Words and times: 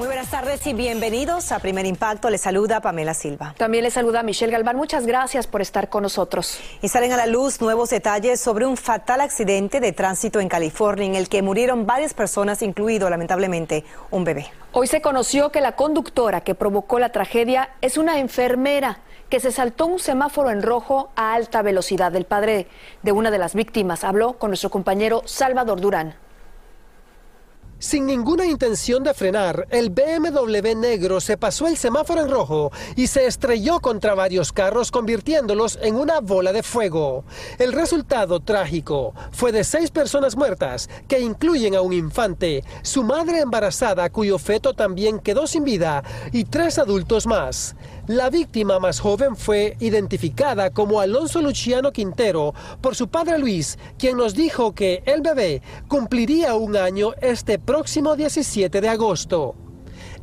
Muy 0.00 0.06
buenas 0.06 0.30
tardes 0.30 0.66
y 0.66 0.72
bienvenidos 0.72 1.52
a 1.52 1.58
Primer 1.58 1.84
Impacto. 1.84 2.30
Les 2.30 2.40
saluda 2.40 2.80
Pamela 2.80 3.12
Silva. 3.12 3.54
También 3.58 3.84
les 3.84 3.92
saluda 3.92 4.22
Michelle 4.22 4.50
Galván. 4.50 4.74
Muchas 4.74 5.04
gracias 5.04 5.46
por 5.46 5.60
estar 5.60 5.90
con 5.90 6.04
nosotros. 6.04 6.58
Y 6.80 6.88
salen 6.88 7.12
a 7.12 7.18
la 7.18 7.26
luz 7.26 7.60
nuevos 7.60 7.90
detalles 7.90 8.40
sobre 8.40 8.64
un 8.64 8.78
fatal 8.78 9.20
accidente 9.20 9.78
de 9.78 9.92
tránsito 9.92 10.40
en 10.40 10.48
California 10.48 11.04
en 11.04 11.16
el 11.16 11.28
que 11.28 11.42
murieron 11.42 11.84
varias 11.84 12.14
personas, 12.14 12.62
incluido 12.62 13.10
lamentablemente 13.10 13.84
un 14.10 14.24
bebé. 14.24 14.46
Hoy 14.72 14.86
se 14.86 15.02
conoció 15.02 15.52
que 15.52 15.60
la 15.60 15.76
conductora 15.76 16.40
que 16.40 16.54
provocó 16.54 16.98
la 16.98 17.12
tragedia 17.12 17.68
es 17.82 17.98
una 17.98 18.20
enfermera 18.20 19.00
que 19.28 19.38
se 19.38 19.52
saltó 19.52 19.84
un 19.84 19.98
semáforo 19.98 20.48
en 20.48 20.62
rojo 20.62 21.10
a 21.14 21.34
alta 21.34 21.60
velocidad. 21.60 22.16
El 22.16 22.24
padre 22.24 22.68
de 23.02 23.12
una 23.12 23.30
de 23.30 23.36
las 23.36 23.54
víctimas 23.54 24.02
habló 24.04 24.38
con 24.38 24.48
nuestro 24.48 24.70
compañero 24.70 25.20
Salvador 25.26 25.78
Durán. 25.78 26.14
Sin 27.80 28.04
ninguna 28.04 28.44
intención 28.44 29.02
de 29.02 29.14
frenar, 29.14 29.66
el 29.70 29.88
BMW 29.88 30.76
negro 30.76 31.18
se 31.18 31.38
pasó 31.38 31.66
el 31.66 31.78
semáforo 31.78 32.20
en 32.20 32.30
rojo 32.30 32.70
y 32.94 33.06
se 33.06 33.24
estrelló 33.26 33.80
contra 33.80 34.14
varios 34.14 34.52
carros 34.52 34.90
convirtiéndolos 34.90 35.78
en 35.80 35.94
una 35.96 36.20
bola 36.20 36.52
de 36.52 36.62
fuego. 36.62 37.24
El 37.58 37.72
resultado 37.72 38.40
trágico 38.40 39.14
fue 39.32 39.50
de 39.50 39.64
seis 39.64 39.90
personas 39.90 40.36
muertas, 40.36 40.90
que 41.08 41.20
incluyen 41.20 41.74
a 41.74 41.80
un 41.80 41.94
infante, 41.94 42.64
su 42.82 43.02
madre 43.02 43.40
embarazada 43.40 44.10
cuyo 44.10 44.38
feto 44.38 44.74
también 44.74 45.18
quedó 45.18 45.46
sin 45.46 45.64
vida 45.64 46.04
y 46.32 46.44
tres 46.44 46.78
adultos 46.78 47.26
más. 47.26 47.76
La 48.06 48.30
víctima 48.30 48.78
más 48.78 49.00
joven 49.00 49.36
fue 49.36 49.76
identificada 49.80 50.70
como 50.70 51.00
Alonso 51.00 51.40
Luciano 51.40 51.92
Quintero 51.92 52.54
por 52.80 52.96
su 52.96 53.08
padre 53.08 53.38
Luis, 53.38 53.78
quien 53.98 54.16
nos 54.16 54.34
dijo 54.34 54.74
que 54.74 55.02
el 55.06 55.20
bebé 55.20 55.62
cumpliría 55.88 56.54
un 56.54 56.76
año 56.76 57.12
este 57.20 57.58
próximo 57.58 58.16
17 58.16 58.80
de 58.80 58.88
agosto. 58.88 59.69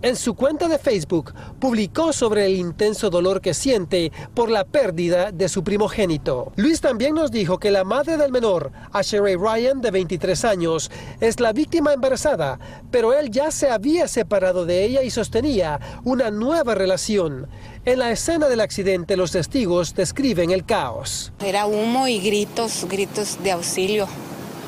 En 0.04 0.16
su 0.16 0.36
cuenta 0.36 0.68
de 0.68 0.78
Facebook 0.78 1.34
publicó 1.60 2.14
sobre 2.14 2.46
el 2.46 2.56
intenso 2.56 3.10
dolor 3.10 3.42
que 3.42 3.56
siente 3.56 4.12
por 4.36 4.52
la 4.52 4.64
pérdida 4.64 5.32
de 5.32 5.50
su 5.50 5.64
primogénito. 5.64 6.52
Luis 6.56 6.82
también 6.82 7.16
nos 7.16 7.32
dijo 7.32 7.58
que 7.58 7.72
la 7.72 7.84
madre 7.84 8.16
del 8.16 8.32
menor, 8.32 8.72
Asherey 8.92 9.36
Ryan, 9.36 9.82
de 9.82 9.90
23 9.90 10.46
años, 10.46 10.92
es 11.20 11.40
la 11.40 11.52
víctima 11.52 11.94
embarazada, 11.94 12.60
pero 12.92 13.12
él 13.12 13.32
ya 13.32 13.50
se 13.50 13.72
había 13.72 14.08
separado 14.08 14.68
de 14.68 14.84
ella 14.84 15.02
y 15.02 15.10
sostenía 15.10 15.80
una 16.04 16.30
nueva 16.30 16.76
relación. 16.76 17.48
En 17.84 17.98
la 17.98 18.12
escena 18.12 18.50
del 18.50 18.62
accidente, 18.62 19.18
los 19.18 19.32
testigos 19.32 19.96
describen 19.96 20.52
el 20.52 20.64
caos. 20.64 21.34
Era 21.44 21.66
humo 21.66 22.08
y 22.08 22.20
gritos, 22.20 22.86
gritos 22.88 23.42
de 23.42 23.52
auxilio, 23.52 24.08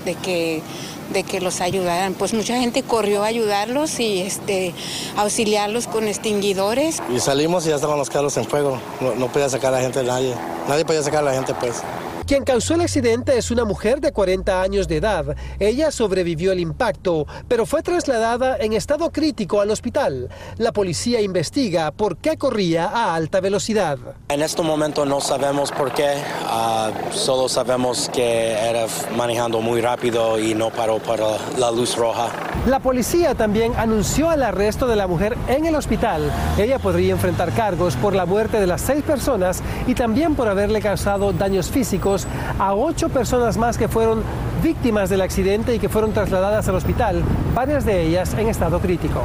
de 0.05 0.15
que 0.15 0.63
de 1.11 1.23
que 1.23 1.41
los 1.41 1.61
ayudaran. 1.61 2.13
Pues 2.13 2.33
mucha 2.33 2.59
gente 2.59 2.83
corrió 2.83 3.23
a 3.23 3.27
ayudarlos 3.27 3.99
y 3.99 4.21
este, 4.21 4.73
auxiliarlos 5.17 5.87
con 5.87 6.07
extinguidores. 6.07 7.01
Y 7.13 7.19
salimos 7.19 7.65
y 7.65 7.69
ya 7.69 7.75
estaban 7.75 7.97
los 7.97 8.09
carros 8.09 8.37
en 8.37 8.45
fuego. 8.45 8.79
No, 8.99 9.27
podía 9.27 9.49
sacar 9.49 9.73
a 9.73 9.77
la 9.77 9.83
gente 9.83 10.03
nadie. 10.03 10.35
Nadie 10.67 10.85
podía 10.85 11.03
sacar 11.03 11.21
a 11.21 11.25
la 11.25 11.33
gente 11.33 11.53
pues. 11.53 11.81
Quien 12.29 12.43
causó 12.43 12.75
el 12.75 12.81
accidente 12.81 13.39
es 13.39 13.49
una 13.49 13.65
mujer 13.65 14.01
de 14.01 14.11
40 14.11 14.61
años 14.61 14.87
de 14.87 14.97
edad. 14.97 15.35
Ella 15.57 15.89
sobrevivió 15.89 16.51
el 16.51 16.59
impacto, 16.59 17.25
pero 17.47 17.65
fue 17.65 17.81
trasladada 17.81 18.55
en 18.57 18.73
estado 18.73 19.11
crítico 19.11 19.61
al 19.61 19.71
hospital. 19.71 20.29
La 20.59 20.71
policía 20.71 21.21
investiga 21.21 21.89
por 21.89 22.17
qué 22.17 22.37
corría 22.37 22.85
a 22.85 23.15
alta 23.15 23.41
velocidad. 23.41 23.97
En 24.27 24.43
este 24.43 24.61
momento 24.61 25.07
no 25.07 25.21
sabemos 25.21 25.71
por 25.71 25.91
qué, 25.91 26.17
uh, 26.45 27.11
solo 27.11 27.49
sabemos 27.49 28.11
que 28.13 28.51
era 28.51 28.85
manejando 29.17 29.59
muy 29.59 29.81
rápido 29.81 30.37
y 30.37 30.53
no 30.53 30.69
paró 30.69 30.99
para 30.99 31.25
la 31.57 31.71
luz 31.71 31.95
roja. 31.97 32.29
La 32.67 32.79
policía 32.79 33.33
también 33.33 33.73
anunció 33.75 34.31
el 34.31 34.43
arresto 34.43 34.85
de 34.85 34.95
la 34.95 35.07
mujer 35.07 35.35
en 35.47 35.65
el 35.65 35.73
hospital. 35.73 36.31
Ella 36.59 36.77
podría 36.77 37.11
enfrentar 37.11 37.51
cargos 37.53 37.95
por 37.95 38.13
la 38.13 38.27
muerte 38.27 38.59
de 38.59 38.67
las 38.67 38.81
seis 38.81 39.01
personas 39.01 39.63
y 39.87 39.95
también 39.95 40.35
por 40.35 40.47
haberle 40.47 40.79
causado 40.79 41.33
daños 41.33 41.71
físicos 41.71 42.18
a 42.57 42.73
ocho 42.73 43.09
personas 43.09 43.57
más 43.57 43.77
que 43.77 43.87
fueron 43.87 44.23
víctimas 44.63 45.09
del 45.09 45.21
accidente 45.21 45.75
y 45.75 45.79
que 45.79 45.89
fueron 45.89 46.11
trasladadas 46.11 46.67
al 46.67 46.75
hospital, 46.75 47.23
varias 47.55 47.85
de 47.85 48.01
ellas 48.03 48.33
en 48.33 48.47
estado 48.47 48.79
crítico. 48.79 49.23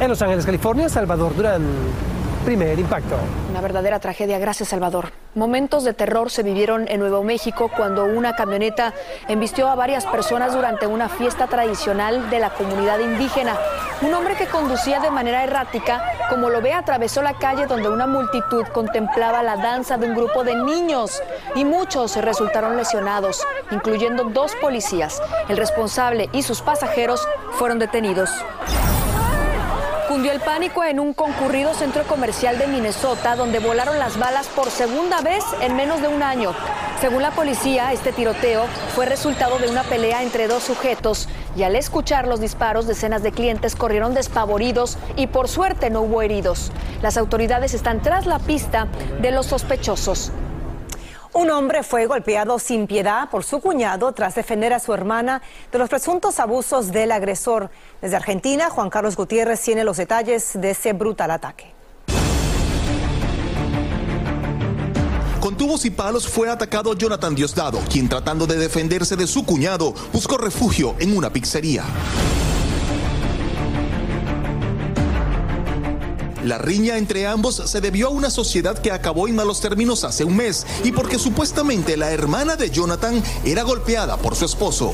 En 0.00 0.08
Los 0.08 0.22
Ángeles, 0.22 0.44
California, 0.44 0.88
Salvador 0.88 1.36
Durán. 1.36 1.62
Primer 2.44 2.78
impacto. 2.78 3.16
Una 3.48 3.62
verdadera 3.62 3.98
tragedia. 4.00 4.38
Gracias, 4.38 4.68
Salvador. 4.68 5.12
Momentos 5.34 5.82
de 5.82 5.94
terror 5.94 6.30
se 6.30 6.42
vivieron 6.42 6.86
en 6.88 7.00
Nuevo 7.00 7.22
México 7.22 7.70
cuando 7.74 8.04
una 8.04 8.36
camioneta 8.36 8.92
embistió 9.28 9.66
a 9.68 9.74
varias 9.74 10.04
personas 10.04 10.52
durante 10.52 10.86
una 10.86 11.08
fiesta 11.08 11.46
tradicional 11.46 12.28
de 12.28 12.40
la 12.40 12.50
comunidad 12.50 12.98
indígena. 12.98 13.56
Un 14.02 14.12
hombre 14.12 14.36
que 14.36 14.46
conducía 14.46 15.00
de 15.00 15.10
manera 15.10 15.42
errática, 15.42 16.04
como 16.28 16.50
lo 16.50 16.60
ve, 16.60 16.74
atravesó 16.74 17.22
la 17.22 17.32
calle 17.38 17.66
donde 17.66 17.88
una 17.88 18.06
multitud 18.06 18.66
contemplaba 18.74 19.42
la 19.42 19.56
danza 19.56 19.96
de 19.96 20.06
un 20.06 20.14
grupo 20.14 20.44
de 20.44 20.54
niños 20.54 21.22
y 21.54 21.64
muchos 21.64 22.14
resultaron 22.16 22.76
lesionados, 22.76 23.42
incluyendo 23.70 24.24
dos 24.24 24.54
policías. 24.60 25.22
El 25.48 25.56
responsable 25.56 26.28
y 26.32 26.42
sus 26.42 26.60
pasajeros 26.60 27.26
fueron 27.52 27.78
detenidos. 27.78 28.28
Cundió 30.14 30.30
el 30.30 30.38
pánico 30.38 30.84
en 30.84 31.00
un 31.00 31.12
concurrido 31.12 31.74
centro 31.74 32.04
comercial 32.04 32.56
de 32.56 32.68
Minnesota 32.68 33.34
donde 33.34 33.58
volaron 33.58 33.98
las 33.98 34.16
balas 34.16 34.46
por 34.46 34.70
segunda 34.70 35.20
vez 35.22 35.42
en 35.60 35.74
menos 35.74 36.00
de 36.00 36.06
un 36.06 36.22
año. 36.22 36.54
Según 37.00 37.20
la 37.20 37.32
policía, 37.32 37.92
este 37.92 38.12
tiroteo 38.12 38.62
fue 38.94 39.06
resultado 39.06 39.58
de 39.58 39.68
una 39.68 39.82
pelea 39.82 40.22
entre 40.22 40.46
dos 40.46 40.62
sujetos 40.62 41.28
y 41.56 41.64
al 41.64 41.74
escuchar 41.74 42.28
los 42.28 42.38
disparos, 42.38 42.86
decenas 42.86 43.24
de 43.24 43.32
clientes 43.32 43.74
corrieron 43.74 44.14
despavoridos 44.14 44.98
y 45.16 45.26
por 45.26 45.48
suerte 45.48 45.90
no 45.90 46.02
hubo 46.02 46.22
heridos. 46.22 46.70
Las 47.02 47.16
autoridades 47.16 47.74
están 47.74 48.00
tras 48.00 48.24
la 48.24 48.38
pista 48.38 48.86
de 49.20 49.32
los 49.32 49.46
sospechosos. 49.46 50.30
Un 51.34 51.50
hombre 51.50 51.82
fue 51.82 52.06
golpeado 52.06 52.60
sin 52.60 52.86
piedad 52.86 53.28
por 53.28 53.42
su 53.42 53.58
cuñado 53.58 54.12
tras 54.12 54.36
defender 54.36 54.72
a 54.72 54.78
su 54.78 54.94
hermana 54.94 55.42
de 55.72 55.78
los 55.80 55.88
presuntos 55.88 56.38
abusos 56.38 56.92
del 56.92 57.10
agresor. 57.10 57.70
Desde 58.00 58.14
Argentina, 58.14 58.70
Juan 58.70 58.88
Carlos 58.88 59.16
Gutiérrez 59.16 59.60
tiene 59.60 59.82
los 59.82 59.96
detalles 59.96 60.52
de 60.54 60.70
ese 60.70 60.92
brutal 60.92 61.32
ataque. 61.32 61.74
Con 65.40 65.56
tubos 65.56 65.84
y 65.84 65.90
palos 65.90 66.28
fue 66.28 66.48
atacado 66.48 66.94
Jonathan 66.94 67.34
Diosdado, 67.34 67.80
quien 67.90 68.08
tratando 68.08 68.46
de 68.46 68.56
defenderse 68.56 69.16
de 69.16 69.26
su 69.26 69.44
cuñado 69.44 69.92
buscó 70.12 70.38
refugio 70.38 70.94
en 71.00 71.16
una 71.16 71.32
pizzería. 71.32 71.82
La 76.44 76.58
riña 76.58 76.98
entre 76.98 77.26
ambos 77.26 77.62
se 77.64 77.80
debió 77.80 78.08
a 78.08 78.10
una 78.10 78.28
sociedad 78.28 78.78
que 78.78 78.92
acabó 78.92 79.26
en 79.28 79.34
malos 79.34 79.62
términos 79.62 80.04
hace 80.04 80.24
un 80.24 80.36
mes 80.36 80.66
y 80.84 80.92
porque 80.92 81.18
supuestamente 81.18 81.96
la 81.96 82.12
hermana 82.12 82.56
de 82.56 82.68
Jonathan 82.68 83.22
era 83.46 83.62
golpeada 83.62 84.18
por 84.18 84.36
su 84.36 84.44
esposo. 84.44 84.92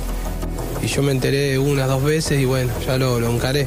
Y 0.81 0.87
yo 0.87 1.03
me 1.03 1.10
enteré 1.10 1.59
una, 1.59 1.89
dos 1.89 2.05
veces 2.05 2.41
y 2.41 2.44
bueno, 2.44 2.72
ya 2.87 2.99
lo, 2.99 3.19
lo 3.19 3.31
encaré. 3.31 3.66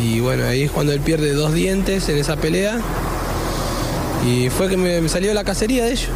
Y 0.00 0.20
bueno, 0.20 0.44
ahí 0.46 0.62
es 0.62 0.70
cuando 0.70 0.92
él 0.92 1.00
pierde 1.00 1.32
dos 1.32 1.52
dientes 1.52 2.08
en 2.08 2.18
esa 2.18 2.36
pelea. 2.36 2.80
Y 4.24 4.48
fue 4.48 4.68
que 4.68 4.76
me, 4.76 5.00
me 5.00 5.08
salió 5.08 5.34
la 5.34 5.42
cacería 5.42 5.84
de 5.84 5.92
ellos. 5.92 6.08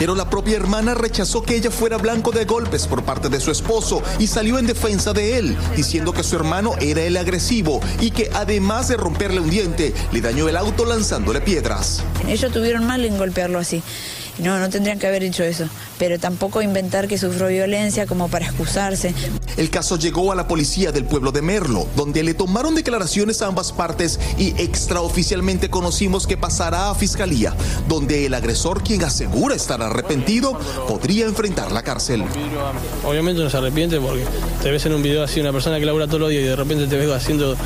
Pero 0.00 0.14
la 0.14 0.30
propia 0.30 0.56
hermana 0.56 0.94
rechazó 0.94 1.42
que 1.42 1.54
ella 1.54 1.70
fuera 1.70 1.98
blanco 1.98 2.30
de 2.30 2.46
golpes 2.46 2.86
por 2.86 3.02
parte 3.02 3.28
de 3.28 3.38
su 3.38 3.50
esposo 3.50 4.02
y 4.18 4.28
salió 4.28 4.58
en 4.58 4.66
defensa 4.66 5.12
de 5.12 5.36
él, 5.36 5.54
diciendo 5.76 6.14
que 6.14 6.22
su 6.22 6.36
hermano 6.36 6.72
era 6.80 7.02
el 7.02 7.18
agresivo 7.18 7.82
y 8.00 8.10
que 8.10 8.30
además 8.32 8.88
de 8.88 8.96
romperle 8.96 9.40
un 9.40 9.50
diente, 9.50 9.92
le 10.10 10.22
dañó 10.22 10.48
el 10.48 10.56
auto 10.56 10.86
lanzándole 10.86 11.42
piedras. 11.42 12.02
Ellos 12.26 12.50
tuvieron 12.50 12.86
mal 12.86 13.04
en 13.04 13.18
golpearlo 13.18 13.58
así. 13.58 13.82
No, 14.42 14.58
no 14.58 14.68
tendrían 14.70 14.98
que 14.98 15.06
haber 15.06 15.22
dicho 15.22 15.42
eso, 15.42 15.66
pero 15.98 16.18
tampoco 16.18 16.62
inventar 16.62 17.08
que 17.08 17.18
sufrió 17.18 17.48
violencia 17.48 18.06
como 18.06 18.28
para 18.28 18.46
excusarse. 18.46 19.14
El 19.56 19.70
caso 19.70 19.98
llegó 19.98 20.32
a 20.32 20.34
la 20.34 20.48
policía 20.48 20.92
del 20.92 21.04
pueblo 21.04 21.32
de 21.32 21.42
Merlo, 21.42 21.86
donde 21.96 22.22
le 22.22 22.34
tomaron 22.34 22.74
declaraciones 22.74 23.42
a 23.42 23.46
ambas 23.46 23.72
partes 23.72 24.18
y 24.38 24.48
extraoficialmente 24.60 25.68
conocimos 25.68 26.26
que 26.26 26.36
pasará 26.36 26.90
a 26.90 26.94
fiscalía, 26.94 27.54
donde 27.88 28.26
el 28.26 28.34
agresor, 28.34 28.82
quien 28.82 29.04
asegura 29.04 29.54
estar 29.54 29.82
arrepentido, 29.82 30.58
podría 30.88 31.26
enfrentar 31.26 31.72
la 31.72 31.82
cárcel. 31.82 32.24
Obviamente 33.04 33.42
no 33.42 33.50
se 33.50 33.56
arrepiente 33.56 34.00
porque 34.00 34.24
te 34.62 34.70
ves 34.70 34.86
en 34.86 34.94
un 34.94 35.02
video 35.02 35.22
así 35.22 35.40
una 35.40 35.52
persona 35.52 35.78
que 35.78 35.86
labura 35.86 36.06
todos 36.06 36.20
los 36.20 36.30
días 36.30 36.44
y 36.44 36.46
de 36.46 36.56
repente 36.56 36.86
te 36.86 36.96
ves 36.96 37.10
haciendo 37.10 37.56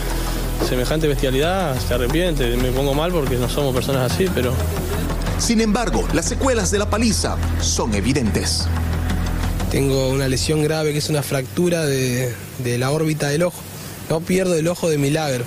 semejante 0.69 1.07
bestialidad, 1.07 1.77
se 1.79 1.95
arrepiente, 1.95 2.57
me 2.57 2.71
pongo 2.71 2.95
mal 2.95 3.13
porque 3.13 3.37
no 3.37 3.49
somos 3.49 3.75
personas 3.75 4.11
así, 4.11 4.27
pero 4.35 4.53
Sin 5.39 5.61
embargo, 5.61 6.07
las 6.13 6.27
secuelas 6.27 6.71
de 6.71 6.79
la 6.79 6.89
paliza 6.89 7.37
son 7.61 7.95
evidentes. 7.95 8.67
Tengo 9.71 10.09
una 10.09 10.29
lesión 10.29 10.63
grave 10.63 10.93
que 10.93 10.99
es 10.99 11.11
una 11.11 11.23
fractura 11.23 11.85
de, 11.85 12.35
de 12.59 12.79
la 12.79 12.91
órbita 12.91 13.29
del 13.29 13.43
ojo. 13.43 13.61
No 14.09 14.21
pierdo 14.21 14.55
el 14.55 14.69
ojo 14.69 14.89
de 14.89 14.99
milagro. 14.99 15.45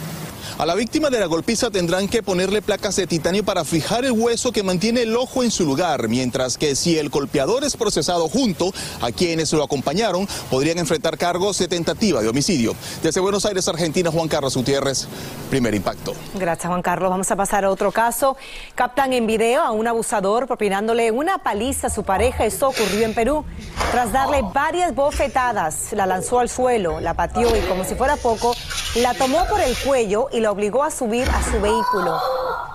A 0.58 0.66
la 0.66 0.76
víctima 0.76 1.10
de 1.10 1.20
la 1.20 1.28
golpiza 1.28 1.70
tendrán 1.70 2.08
que 2.08 2.24
ponerle 2.24 2.62
placas 2.62 2.96
de 2.96 3.08
titanio 3.08 3.44
para 3.44 3.64
fijar 3.64 4.06
el 4.06 4.12
hueso 4.12 4.52
que 4.52 4.64
mantiene 4.64 5.04
el 5.04 5.16
ojo 5.16 5.44
en 5.44 5.52
su 5.52 5.66
lugar, 5.66 6.08
mientras 6.08 6.58
que 6.58 6.76
si 6.76 6.98
el 6.98 7.10
golpeador 7.10 7.64
es 7.64 7.78
procesado 7.78 8.28
junto 8.28 8.74
a 9.02 9.12
quienes 9.12 9.54
lo 9.54 9.64
acompañaron, 9.64 10.28
podrían 10.50 10.80
enfrentar 10.80 11.18
cargos 11.18 11.60
de 11.60 11.68
tentativa 11.68 12.22
de 12.22 12.30
homicidio. 12.30 12.76
Desde 13.04 13.20
Buenos 13.20 13.46
Aires, 13.46 13.68
Argentina, 13.68 14.12
Juan 14.12 14.28
Carlos 14.28 14.56
Gutiérrez, 14.56 15.08
primer 15.50 15.76
impacto. 15.76 16.14
Gracias, 16.36 16.68
Juan 16.68 16.82
Carlos. 16.82 17.10
Vamos 17.10 17.30
a 17.30 17.36
pasar 17.36 17.66
a 17.66 17.72
otro 17.72 17.92
caso. 17.92 18.38
Captan 18.76 19.14
en 19.14 19.28
video 19.28 19.62
a 19.62 19.72
un 19.72 19.88
abusador 19.88 20.48
propinándole 20.48 21.12
una 21.12 21.38
paliza 21.40 21.88
a 21.88 21.90
su 21.90 22.04
pareja. 22.04 22.46
Esto 22.46 22.70
ocurrió 22.70 23.06
en 23.06 23.14
Perú. 23.14 23.46
Tras 23.92 24.12
darle 24.12 24.42
varias 24.54 24.94
bofetadas, 24.94 25.94
la 25.94 26.06
lanzó 26.06 26.40
al 26.40 26.50
suelo, 26.50 27.00
la 27.00 27.14
pateó 27.14 27.56
y 27.56 27.62
como 27.62 27.84
si 27.84 27.96
fuera 27.96 28.16
poco, 28.18 28.56
la 28.96 29.14
tomó 29.14 29.46
por 29.48 29.62
el 29.62 29.76
cuello 29.78 30.28
la 30.40 30.52
obligó 30.52 30.84
a 30.84 30.92
subir 30.92 31.28
a 31.30 31.42
su 31.44 31.60
vehículo. 31.62 32.20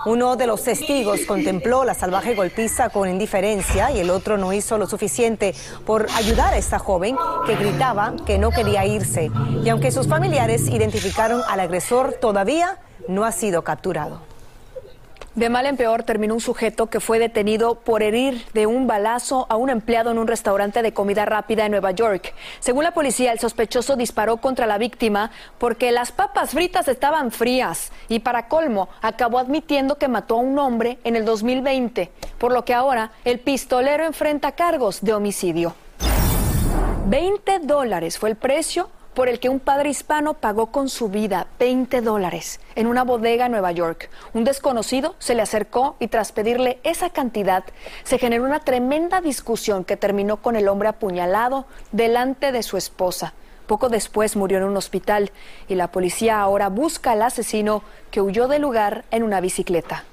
Uno 0.05 0.37
de 0.37 0.47
los 0.47 0.65
testigos 0.65 1.21
contempló 1.27 1.85
la 1.85 1.95
salvaje 1.95 2.35
golpiza 2.35 2.89
con 2.89 3.09
indiferencia 3.09 3.93
y 3.93 4.01
el 4.01 4.11
otro 4.11 4.37
no 4.37 4.53
hizo 4.53 4.79
lo 4.79 4.87
suficiente 4.87 5.55
por 5.87 6.09
ayudar 6.17 6.55
a 6.55 6.59
esta 6.59 6.79
joven 6.79 7.17
que 7.47 7.55
gritaba 7.55 8.15
que 8.27 8.39
no 8.39 8.51
quería 8.51 8.85
irse. 8.85 9.31
Y 9.65 9.69
aunque 9.69 9.93
sus 9.93 10.09
familiares 10.09 10.69
identificaron 10.69 11.43
al 11.49 11.61
agresor, 11.61 12.15
todavía 12.21 12.79
no 13.07 13.25
ha 13.25 13.33
sido 13.33 13.63
capturado. 13.63 14.32
De 15.35 15.49
mal 15.49 15.65
en 15.65 15.79
peor 15.79 16.03
terminó 16.03 16.35
un 16.35 16.41
sujeto 16.41 16.89
que 16.89 17.01
fue 17.01 17.19
detenido 17.19 17.77
por 17.77 18.03
herir 18.03 18.45
de 18.53 18.67
un 18.67 18.87
balazo 18.87 19.47
a 19.49 19.57
un 19.57 19.71
empleado 19.71 20.11
en 20.11 20.19
un 20.19 20.27
restaurante 20.27 20.83
de 20.83 20.93
comida 20.93 21.25
rápida 21.25 21.65
en 21.65 21.71
Nueva 21.71 21.93
York. 21.93 22.35
Según 22.61 22.85
la 22.85 22.93
policía, 22.93 23.33
el 23.33 23.39
sospechoso 23.39 23.97
disparó 23.97 24.37
contra 24.37 24.67
la 24.67 24.77
víctima 24.77 25.31
porque 25.57 25.91
las 25.91 26.13
papas 26.13 26.51
fritas 26.51 26.87
estaban 26.87 27.31
frías 27.31 27.93
y 28.11 28.19
para 28.19 28.47
colmo 28.47 28.91
acabó 29.01 29.39
admitiendo 29.39 29.97
que 29.97 30.07
mató 30.07 30.35
a 30.35 30.43
un 30.43 30.59
hombre 30.59 30.99
en 31.03 31.17
el 31.17 31.25
2020, 31.25 32.11
por 32.37 32.53
lo 32.53 32.67
que 32.67 32.75
ahora 32.75 33.13
el 33.25 33.41
pistolero 33.41 34.05
enfrenta 34.05 34.53
cargos 34.53 35.01
de 35.01 35.15
homicidio. 35.15 35.75
20 37.07 37.61
dólares 37.61 38.19
fue 38.19 38.29
el 38.29 38.37
precio 38.37 38.91
por 39.15 39.29
el 39.29 39.41
que 39.41 39.49
un 39.49 39.61
padre 39.61 39.91
hispano 39.91 40.35
pagó 40.35 40.67
con 40.67 40.89
su 40.89 41.09
vida 41.09 41.47
20 41.59 42.01
dólares 42.01 42.61
en 42.75 42.87
una 42.87 43.05
bodega 43.05 43.47
en 43.47 43.53
Nueva 43.53 43.73
York. 43.73 44.11
Un 44.33 44.45
desconocido 44.45 45.15
se 45.19 45.35
le 45.35 45.43
acercó 45.43 45.97
y 45.99 46.09
tras 46.09 46.33
pedirle 46.33 46.79
esa 46.83 47.11
cantidad 47.11 47.65
se 48.05 48.19
generó 48.19 48.45
una 48.45 48.61
tremenda 48.61 49.21
discusión 49.21 49.85
que 49.85 49.97
terminó 49.97 50.39
con 50.39 50.57
el 50.57 50.69
hombre 50.69 50.89
apuñalado 50.89 51.67
delante 51.93 52.53
de 52.53 52.63
su 52.63 52.77
esposa. 52.77 53.35
Poco 53.67 53.89
después 53.89 54.37
murió 54.37 54.59
en 54.59 54.65
un 54.65 54.77
hospital 54.77 55.31
y 55.69 55.75
la 55.75 55.93
policía 55.93 56.41
ahora 56.41 56.69
busca 56.69 57.13
al 57.13 57.23
asesino 57.23 57.83
que 58.11 58.21
huyó 58.21 58.49
del 58.49 58.63
lugar 58.63 59.05
en 59.11 59.23
una 59.23 59.41
bicicleta. 59.41 60.05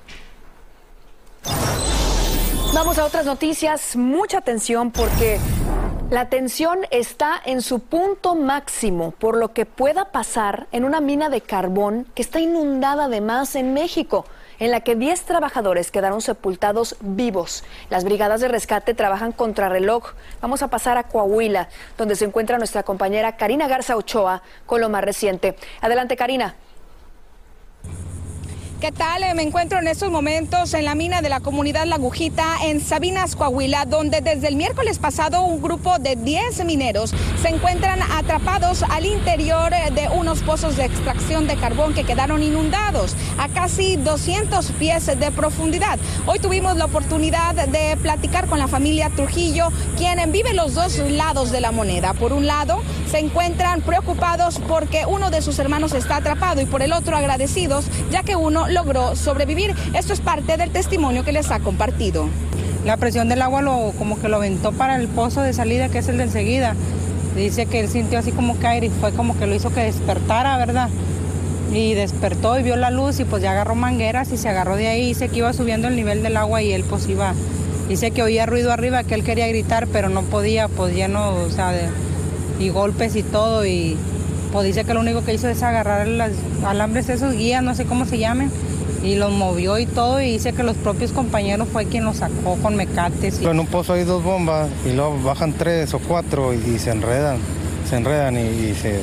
Vamos 2.74 3.00
a 3.00 3.06
otras 3.06 3.25
noticias. 3.25 3.95
Mucha 3.95 4.38
atención 4.38 4.92
porque 4.92 5.40
la 6.10 6.28
tensión 6.30 6.80
está 6.90 7.40
en 7.46 7.62
su 7.62 7.80
punto 7.82 8.34
máximo 8.34 9.12
por 9.12 9.38
lo 9.38 9.54
que 9.54 9.66
pueda 9.66 10.06
pasar 10.06 10.68
en 10.72 10.84
una 10.84 11.02
mina 11.02 11.30
de 11.30 11.42
carbón 11.42 12.08
que 12.16 12.24
está 12.24 12.40
inundada 12.40 13.06
además 13.06 13.56
en 13.56 13.74
México 13.74 14.26
en 14.58 14.72
la 14.72 14.82
que 14.82 14.96
10 14.96 15.22
trabajadores 15.24 15.92
quedaron 15.92 16.22
sepultados 16.22 16.98
vivos. 17.00 17.64
Las 17.90 18.04
brigadas 18.04 18.42
de 18.42 18.50
rescate 18.50 18.94
trabajan 18.94 19.32
contrarreloj. 19.32 20.14
Vamos 20.42 20.64
a 20.64 20.68
pasar 20.68 20.98
a 20.98 21.04
Coahuila, 21.04 21.70
donde 21.98 22.16
se 22.16 22.26
encuentra 22.26 22.58
nuestra 22.58 22.84
compañera 22.84 23.38
Karina 23.38 23.68
Garza 23.68 23.96
Ochoa 23.96 24.42
con 24.66 24.82
lo 24.82 24.90
más 24.90 25.04
reciente. 25.04 25.56
Adelante, 25.80 26.18
Karina. 26.18 26.56
¿Qué 28.80 28.94
tal? 28.94 29.26
Me 29.36 29.44
encuentro 29.44 29.78
en 29.80 29.90
estos 29.90 30.10
momentos 30.10 30.74
en 30.74 30.86
la 30.86 30.96
mina 30.96 31.22
de 31.22 31.28
la 31.28 31.42
comunidad 31.42 31.86
Lagujita 31.86 32.56
en 32.64 32.80
Sabinas, 32.80 33.36
Coahuila, 33.36 33.84
donde 33.84 34.22
desde 34.22 34.48
el 34.48 34.56
miércoles 34.56 35.00
pasado 35.00 35.42
un 35.42 35.62
grupo 35.62 36.00
de 36.00 36.16
10 36.16 36.64
mineros 36.64 37.14
se 37.42 37.50
encuentran 37.50 38.02
atrapados 38.02 38.84
al 38.84 39.06
interior 39.06 39.74
de 39.94 40.08
unos 40.08 40.42
pozos 40.44 40.78
de 40.78 40.86
extracción 40.86 41.46
de 41.46 41.58
carbón 41.58 41.94
que 41.94 42.06
quedaron 42.06 42.42
inundados 42.42 43.18
a 43.38 43.50
casi 43.50 43.98
200 43.98 44.72
pies 44.80 45.08
de 45.08 45.30
profundidad. 45.31 46.00
Hoy 46.26 46.40
tuvimos 46.40 46.78
la 46.78 46.86
oportunidad 46.86 47.56
de 47.56 47.98
platicar 47.98 48.48
con 48.48 48.60
la 48.60 48.70
familia 48.70 49.10
Trujillo, 49.10 49.74
quien 49.98 50.31
vive 50.31 50.54
los 50.54 50.76
dos 50.76 51.00
lados 51.00 51.52
de 51.52 51.60
la 51.60 51.74
moneda. 51.74 52.14
Por 52.14 52.31
un 52.31 52.48
lado, 52.48 52.81
se 53.10 53.18
encuentran 53.18 53.82
preocupados 53.82 54.60
porque 54.68 55.06
uno 55.08 55.32
de 55.32 55.42
sus 55.42 55.58
hermanos 55.58 55.94
está 55.94 56.18
atrapado 56.18 56.62
y 56.62 56.66
por 56.66 56.84
el 56.84 56.94
otro 56.94 57.18
agradecidos, 57.18 57.86
ya 58.12 58.22
que 58.22 58.36
uno 58.36 58.68
logró 58.68 59.16
sobrevivir. 59.16 59.74
Esto 59.96 60.14
es 60.14 60.22
parte 60.22 60.58
del 60.58 60.70
testimonio 60.70 61.26
que 61.26 61.32
les 61.32 61.50
ha 61.50 61.60
compartido. 61.60 62.30
La 62.86 62.98
presión 62.98 63.28
del 63.28 63.42
agua 63.42 63.62
lo, 63.62 63.94
como 63.98 64.20
que 64.20 64.30
lo 64.30 64.38
aventó 64.38 64.72
para 64.72 64.96
el 64.96 65.08
pozo 65.08 65.42
de 65.42 65.54
salida, 65.54 65.90
que 65.90 65.98
es 65.98 66.08
el 66.08 66.18
de 66.18 66.24
enseguida. 66.24 66.76
Dice 67.36 67.66
que 67.66 67.80
él 67.80 67.90
sintió 67.90 68.20
así 68.20 68.32
como 68.32 68.58
caer 68.58 68.84
y 68.84 68.90
fue 68.90 69.12
como 69.12 69.38
que 69.38 69.48
lo 69.48 69.56
hizo 69.56 69.72
que 69.72 69.82
despertara, 69.82 70.58
¿verdad? 70.58 70.90
Y 71.74 71.96
despertó 71.96 72.60
y 72.60 72.64
vio 72.64 72.76
la 72.76 72.92
luz 72.92 73.20
y 73.20 73.26
pues 73.26 73.42
ya 73.42 73.52
agarró 73.52 73.76
mangueras 73.76 74.32
y 74.32 74.38
se 74.38 74.50
agarró 74.50 74.76
de 74.76 74.88
ahí. 74.88 75.08
Dice 75.08 75.30
que 75.30 75.38
iba 75.38 75.52
subiendo 75.54 75.88
el 75.88 75.96
nivel 75.96 76.22
del 76.22 76.38
agua 76.38 76.62
y 76.62 76.74
él 76.74 76.84
pues 76.88 77.08
iba. 77.10 77.34
Dice 77.88 78.12
que 78.12 78.22
oía 78.22 78.46
ruido 78.46 78.72
arriba, 78.72 79.04
que 79.04 79.16
él 79.16 79.24
quería 79.24 79.48
gritar, 79.48 79.88
pero 79.88 80.10
no 80.10 80.22
podía, 80.22 80.68
pues 80.68 80.94
lleno, 80.94 81.34
o 81.34 81.50
sea, 81.50 81.72
de, 81.72 81.90
y 82.60 82.70
golpes 82.70 83.16
y 83.16 83.24
todo. 83.24 83.66
Y 83.66 83.98
pues 84.52 84.66
dice 84.66 84.84
que 84.84 84.94
lo 84.94 85.00
único 85.00 85.24
que 85.24 85.34
hizo 85.34 85.48
es 85.48 85.64
agarrar 85.64 86.08
los 86.08 86.32
alambres 86.66 87.10
esos 87.10 87.34
guías, 87.34 87.64
no 87.64 87.76
sé 87.76 87.86
cómo 87.86 88.06
se 88.06 88.18
llamen, 88.18 88.52
y 89.04 89.16
los 89.16 89.32
movió 89.32 89.78
y 89.80 89.86
todo, 89.86 90.22
y 90.22 90.32
dice 90.32 90.54
que 90.54 90.64
los 90.64 90.76
propios 90.76 91.12
compañeros 91.12 91.68
fue 91.72 91.86
quien 91.86 92.04
los 92.04 92.18
sacó 92.18 92.56
con 92.62 92.76
mecates. 92.76 93.42
En 93.42 93.60
un 93.60 93.68
pozo 93.68 93.94
hay 93.94 94.04
dos 94.04 94.24
bombas 94.24 94.70
y 94.86 94.94
luego 94.94 95.22
bajan 95.24 95.54
tres 95.54 95.94
o 95.94 96.00
cuatro 96.00 96.54
y, 96.54 96.80
se 96.80 96.92
enredan, 96.92 97.38
se 97.90 97.98
enredan 97.98 98.38
y 98.38 98.74
se 98.74 99.00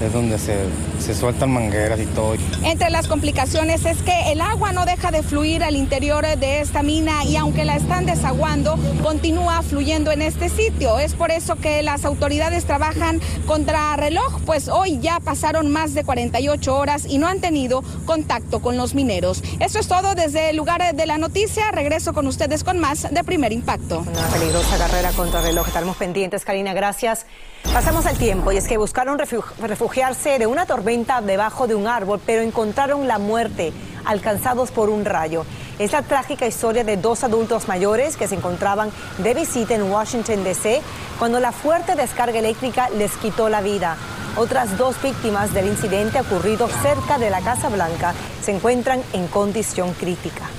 es 0.00 0.12
donde 0.12 0.38
se, 0.38 0.56
se, 0.98 1.14
sueltan 1.14 1.50
mangueras 1.50 2.00
y 2.00 2.06
todo. 2.06 2.34
Entre 2.62 2.90
las 2.90 3.06
complicaciones 3.06 3.84
es 3.84 3.98
que 4.02 4.32
el 4.32 4.40
agua 4.40 4.72
no 4.72 4.86
deja 4.86 5.10
de 5.10 5.22
fluir 5.22 5.62
al 5.62 5.76
interior 5.76 6.26
de 6.26 6.60
esta 6.60 6.82
mina 6.82 7.24
y 7.24 7.36
aunque 7.36 7.64
la 7.64 7.76
están 7.76 8.06
desaguando, 8.06 8.78
continúa 9.02 9.62
fluyendo 9.62 10.10
en 10.10 10.22
este 10.22 10.48
sitio. 10.48 10.98
Es 10.98 11.14
por 11.14 11.30
eso 11.30 11.56
que 11.56 11.82
las 11.82 12.04
autoridades 12.04 12.64
trabajan 12.64 13.20
contra 13.46 13.96
reloj, 13.96 14.40
pues 14.46 14.68
hoy 14.68 14.98
ya 15.00 15.20
pasaron 15.20 15.70
más 15.70 15.94
de 15.94 16.04
48 16.04 16.76
horas 16.76 17.06
y 17.08 17.18
no 17.18 17.26
han 17.26 17.40
tenido 17.40 17.82
contacto 18.04 18.60
con 18.60 18.76
los 18.76 18.94
mineros. 18.94 19.42
Eso 19.60 19.78
es 19.78 19.88
todo 19.88 20.14
desde 20.14 20.50
el 20.50 20.56
lugar 20.56 20.94
de 20.94 21.06
la 21.06 21.18
noticia. 21.18 21.70
Regreso 21.70 22.12
con 22.12 22.26
ustedes 22.26 22.64
con 22.64 22.78
más 22.78 23.08
de 23.10 23.24
primer 23.24 23.52
impacto. 23.52 24.00
Una 24.00 24.26
peligrosa 24.28 24.78
carrera 24.78 25.10
contra 25.12 25.42
reloj. 25.42 25.66
Estaremos 25.66 25.96
pendientes, 25.96 26.44
Karina. 26.44 26.72
Gracias. 26.72 27.26
Pasamos 27.72 28.04
al 28.06 28.18
tiempo 28.18 28.50
y 28.50 28.56
es 28.56 28.66
que 28.66 28.78
buscaron 28.78 29.18
refugiarse 29.18 30.38
de 30.38 30.46
una 30.46 30.66
tormenta 30.66 31.20
debajo 31.20 31.68
de 31.68 31.76
un 31.76 31.86
árbol, 31.86 32.20
pero 32.26 32.42
encontraron 32.42 33.06
la 33.06 33.18
muerte 33.18 33.72
alcanzados 34.04 34.72
por 34.72 34.90
un 34.90 35.04
rayo. 35.04 35.44
Es 35.78 35.92
la 35.92 36.02
trágica 36.02 36.46
historia 36.46 36.82
de 36.82 36.96
dos 36.96 37.22
adultos 37.22 37.68
mayores 37.68 38.16
que 38.16 38.26
se 38.26 38.34
encontraban 38.34 38.90
de 39.18 39.34
visita 39.34 39.74
en 39.74 39.90
Washington, 39.90 40.42
D.C., 40.42 40.82
cuando 41.18 41.38
la 41.38 41.52
fuerte 41.52 41.94
descarga 41.94 42.38
eléctrica 42.38 42.90
les 42.90 43.12
quitó 43.12 43.48
la 43.48 43.60
vida. 43.60 43.96
Otras 44.36 44.76
dos 44.76 45.00
víctimas 45.00 45.54
del 45.54 45.66
incidente 45.66 46.20
ocurrido 46.20 46.68
cerca 46.82 47.18
de 47.18 47.30
la 47.30 47.40
Casa 47.40 47.68
Blanca 47.68 48.14
se 48.42 48.50
encuentran 48.50 49.02
en 49.12 49.28
condición 49.28 49.92
crítica. 49.94 50.50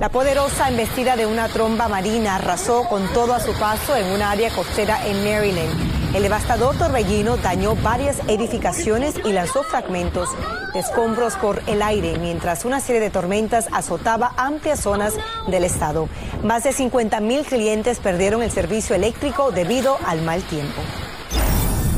La 0.00 0.10
poderosa 0.10 0.68
embestida 0.68 1.16
de 1.16 1.24
una 1.24 1.48
tromba 1.48 1.88
marina 1.88 2.34
arrasó 2.34 2.86
con 2.86 3.10
todo 3.14 3.32
a 3.32 3.40
su 3.40 3.54
paso 3.54 3.96
en 3.96 4.04
un 4.12 4.20
área 4.20 4.50
costera 4.54 5.06
en 5.06 5.24
Maryland. 5.24 6.14
El 6.14 6.22
devastador 6.22 6.76
torbellino 6.76 7.38
dañó 7.38 7.74
varias 7.76 8.20
edificaciones 8.28 9.14
y 9.24 9.32
lanzó 9.32 9.62
fragmentos 9.62 10.28
de 10.74 10.80
escombros 10.80 11.36
por 11.36 11.62
el 11.66 11.80
aire, 11.80 12.18
mientras 12.18 12.66
una 12.66 12.80
serie 12.80 13.00
de 13.00 13.08
tormentas 13.08 13.68
azotaba 13.72 14.34
amplias 14.36 14.80
zonas 14.80 15.14
del 15.46 15.64
estado. 15.64 16.10
Más 16.42 16.64
de 16.64 16.72
50 16.72 17.18
mil 17.20 17.46
clientes 17.46 17.98
perdieron 17.98 18.42
el 18.42 18.50
servicio 18.50 18.94
eléctrico 18.94 19.50
debido 19.50 19.96
al 20.06 20.20
mal 20.20 20.42
tiempo. 20.42 20.82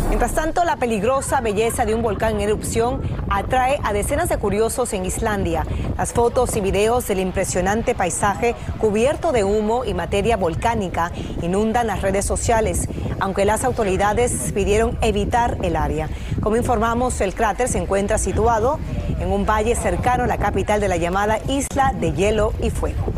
Mientras 0.09 0.33
tanto, 0.33 0.65
la 0.65 0.77
peligrosa 0.77 1.43
belleza 1.43 1.85
de 1.85 1.95
un 1.95 2.01
volcán 2.01 2.37
en 2.37 2.41
erupción 2.41 3.03
atrae 3.29 3.79
a 3.85 3.93
decenas 3.93 4.31
de 4.31 4.39
curiosos 4.39 4.95
en 4.95 5.05
Islandia. 5.05 5.67
Las 5.99 6.15
fotos 6.15 6.57
y 6.57 6.63
videos 6.63 7.07
del 7.09 7.21
impresionante 7.21 7.95
paisaje 7.95 8.55
cubierto 8.79 9.33
de 9.33 9.45
humo 9.45 9.85
y 9.85 9.93
materia 9.93 10.39
volcánica 10.39 11.13
inundan 11.43 11.89
las 11.89 12.01
redes 12.01 12.25
sociales, 12.25 12.89
aunque 13.21 13.45
las 13.45 13.65
autoridades 13.65 14.51
pidieron 14.55 14.97
evitar 15.03 15.59
el 15.63 15.77
área. 15.77 16.09
Como 16.41 16.57
informamos, 16.57 17.21
el 17.21 17.35
cráter 17.35 17.69
se 17.69 17.77
encuentra 17.77 18.17
situado 18.17 18.79
en 19.21 19.31
un 19.31 19.45
valle 19.45 19.77
cercano 19.77 20.25
a 20.25 20.27
la 20.27 20.39
capital 20.39 20.81
de 20.81 20.89
la 20.89 20.97
llamada 20.97 21.39
Isla 21.49 21.93
de 22.01 22.15
Hielo 22.15 22.55
y 22.63 22.71
Fuego. 22.71 23.18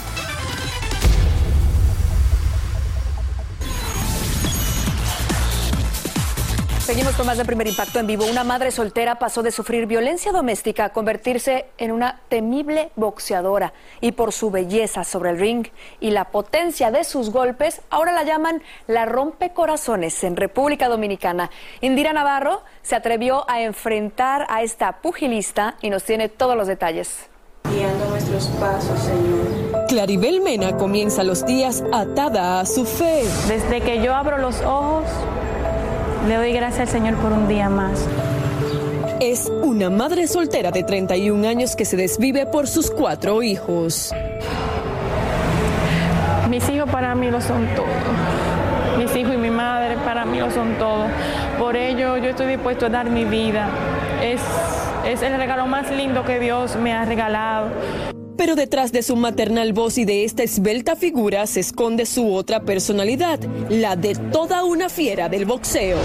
Seguimos 6.85 7.15
con 7.15 7.27
más 7.27 7.37
de 7.37 7.45
Primer 7.45 7.67
Impacto 7.67 7.99
en 7.99 8.07
vivo. 8.07 8.25
Una 8.25 8.43
madre 8.43 8.71
soltera 8.71 9.19
pasó 9.19 9.43
de 9.43 9.51
sufrir 9.51 9.85
violencia 9.85 10.31
doméstica 10.31 10.85
a 10.85 10.89
convertirse 10.89 11.67
en 11.77 11.91
una 11.91 12.19
temible 12.27 12.89
boxeadora. 12.95 13.71
Y 14.01 14.13
por 14.13 14.33
su 14.33 14.49
belleza 14.49 15.03
sobre 15.03 15.29
el 15.29 15.39
ring 15.39 15.67
y 15.99 16.09
la 16.09 16.25
potencia 16.25 16.89
de 16.89 17.03
sus 17.03 17.29
golpes, 17.29 17.81
ahora 17.91 18.11
la 18.11 18.23
llaman 18.23 18.63
la 18.87 19.05
rompecorazones 19.05 20.23
en 20.23 20.35
República 20.35 20.89
Dominicana. 20.89 21.51
Indira 21.81 22.13
Navarro 22.13 22.63
se 22.81 22.95
atrevió 22.95 23.49
a 23.49 23.61
enfrentar 23.61 24.47
a 24.49 24.63
esta 24.63 25.01
pugilista 25.01 25.75
y 25.81 25.91
nos 25.91 26.03
tiene 26.03 26.29
todos 26.29 26.57
los 26.57 26.67
detalles. 26.67 27.29
Guiando 27.71 28.09
nuestros 28.09 28.47
pasos, 28.59 28.99
Señor. 28.99 29.85
Claribel 29.87 30.41
Mena 30.41 30.75
comienza 30.75 31.23
los 31.23 31.45
días 31.45 31.83
atada 31.93 32.59
a 32.59 32.65
su 32.65 32.85
fe. 32.85 33.23
Desde 33.47 33.81
que 33.81 34.01
yo 34.01 34.15
abro 34.15 34.39
los 34.39 34.61
ojos, 34.61 35.05
le 36.27 36.35
doy 36.35 36.53
gracias 36.53 36.81
al 36.81 36.87
Señor 36.87 37.15
por 37.15 37.31
un 37.31 37.47
día 37.47 37.69
más. 37.69 38.07
Es 39.19 39.51
una 39.61 39.89
madre 39.89 40.27
soltera 40.27 40.71
de 40.71 40.83
31 40.83 41.47
años 41.47 41.75
que 41.75 41.85
se 41.85 41.95
desvive 41.95 42.45
por 42.45 42.67
sus 42.67 42.89
cuatro 42.89 43.43
hijos. 43.43 44.13
Mis 46.49 46.67
hijos 46.69 46.89
para 46.89 47.15
mí 47.15 47.29
lo 47.29 47.39
son 47.39 47.67
todo. 47.75 47.85
Mis 48.97 49.15
hijos 49.15 49.33
y 49.33 49.37
mi 49.37 49.49
madre 49.49 49.95
para 50.05 50.25
mí 50.25 50.39
lo 50.39 50.51
son 50.51 50.73
todo. 50.75 51.05
Por 51.59 51.75
ello 51.75 52.17
yo 52.17 52.29
estoy 52.29 52.47
dispuesto 52.47 52.87
a 52.87 52.89
dar 52.89 53.09
mi 53.09 53.25
vida. 53.25 53.69
Es, 54.21 54.41
es 55.05 55.21
el 55.21 55.37
regalo 55.37 55.65
más 55.67 55.89
lindo 55.91 56.23
que 56.25 56.39
Dios 56.39 56.75
me 56.75 56.93
ha 56.93 57.05
regalado. 57.05 57.69
Pero 58.41 58.55
detrás 58.55 58.91
de 58.91 59.03
su 59.03 59.15
maternal 59.15 59.71
voz 59.71 59.99
y 59.99 60.05
de 60.05 60.23
esta 60.23 60.41
esbelta 60.41 60.95
figura 60.95 61.45
se 61.45 61.59
esconde 61.59 62.07
su 62.07 62.33
otra 62.33 62.61
personalidad, 62.61 63.39
la 63.69 63.95
de 63.95 64.15
toda 64.15 64.63
una 64.63 64.89
fiera 64.89 65.29
del 65.29 65.45
boxeo. 65.45 65.99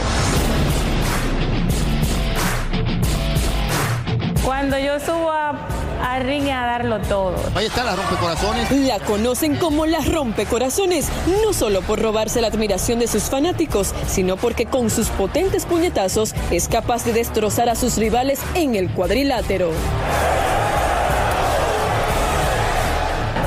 Cuando 4.45 4.78
yo 4.78 5.00
subo 5.00 5.31
a, 5.31 5.66
a 6.02 6.19
ring 6.19 6.50
a 6.50 6.66
darlo 6.66 7.00
todo. 7.09 7.37
Ahí 7.55 7.64
está 7.64 7.83
la 7.83 7.97
rompecorazones. 7.97 8.71
La 8.71 8.99
conocen 8.99 9.57
como 9.57 9.87
la 9.87 10.00
rompecorazones, 10.00 11.09
no 11.43 11.55
solo 11.55 11.81
por 11.81 12.02
robarse 12.02 12.43
la 12.43 12.49
admiración 12.49 12.99
de 12.99 13.07
sus 13.07 13.31
fanáticos, 13.31 13.95
sino 14.07 14.37
porque 14.37 14.66
con 14.66 14.90
sus 14.90 15.09
potentes 15.09 15.64
puñetazos 15.64 16.35
es 16.50 16.69
capaz 16.69 17.07
de 17.07 17.14
destrozar 17.14 17.71
a 17.71 17.75
sus 17.75 17.97
rivales 17.97 18.40
en 18.55 18.75
el 18.75 18.90
cuadrilátero. 18.90 19.71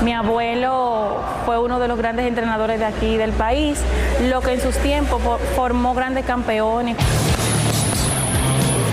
Mi 0.04 0.14
abuelo 0.14 1.18
fue 1.46 1.60
uno 1.60 1.80
de 1.80 1.88
los 1.88 1.98
grandes 1.98 2.26
entrenadores 2.26 2.80
de 2.80 2.86
aquí 2.86 3.18
del 3.18 3.32
país, 3.32 3.80
lo 4.30 4.42
que 4.42 4.54
en 4.54 4.62
sus 4.62 4.78
tiempos 4.78 5.22
formó 5.56 5.94
grandes 5.94 6.26
campeones. 6.26 6.96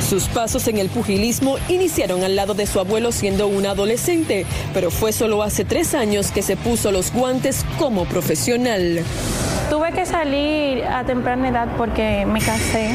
Sus 0.09 0.29
pasos 0.29 0.67
en 0.69 0.79
el 0.79 0.89
pugilismo 0.89 1.57
iniciaron 1.69 2.23
al 2.23 2.37
lado 2.37 2.55
de 2.55 2.67
su 2.67 2.79
abuelo 2.79 3.11
siendo 3.13 3.47
un 3.49 3.67
adolescente, 3.67 4.47
pero 4.73 4.91
fue 4.91 5.13
solo 5.13 5.43
hace 5.43 5.65
tres 5.65 5.95
años 5.95 6.31
que 6.31 6.43
se 6.43 6.57
puso 6.57 6.93
los 6.93 7.13
guantes 7.13 7.65
como 7.79 8.05
profesional. 8.05 9.01
Tuve 9.69 9.93
que 9.93 10.07
salir 10.07 10.85
a 10.85 11.05
temprana 11.05 11.49
edad 11.49 11.69
porque 11.77 12.25
me 12.25 12.41
casé, 12.41 12.91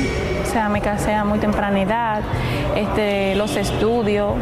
o 0.48 0.52
sea, 0.52 0.70
me 0.70 0.80
casé 0.80 1.14
a 1.14 1.26
muy 1.26 1.40
temprana 1.40 1.82
edad, 1.82 2.22
este, 2.78 3.36
los 3.36 3.58
estudios, 3.58 4.36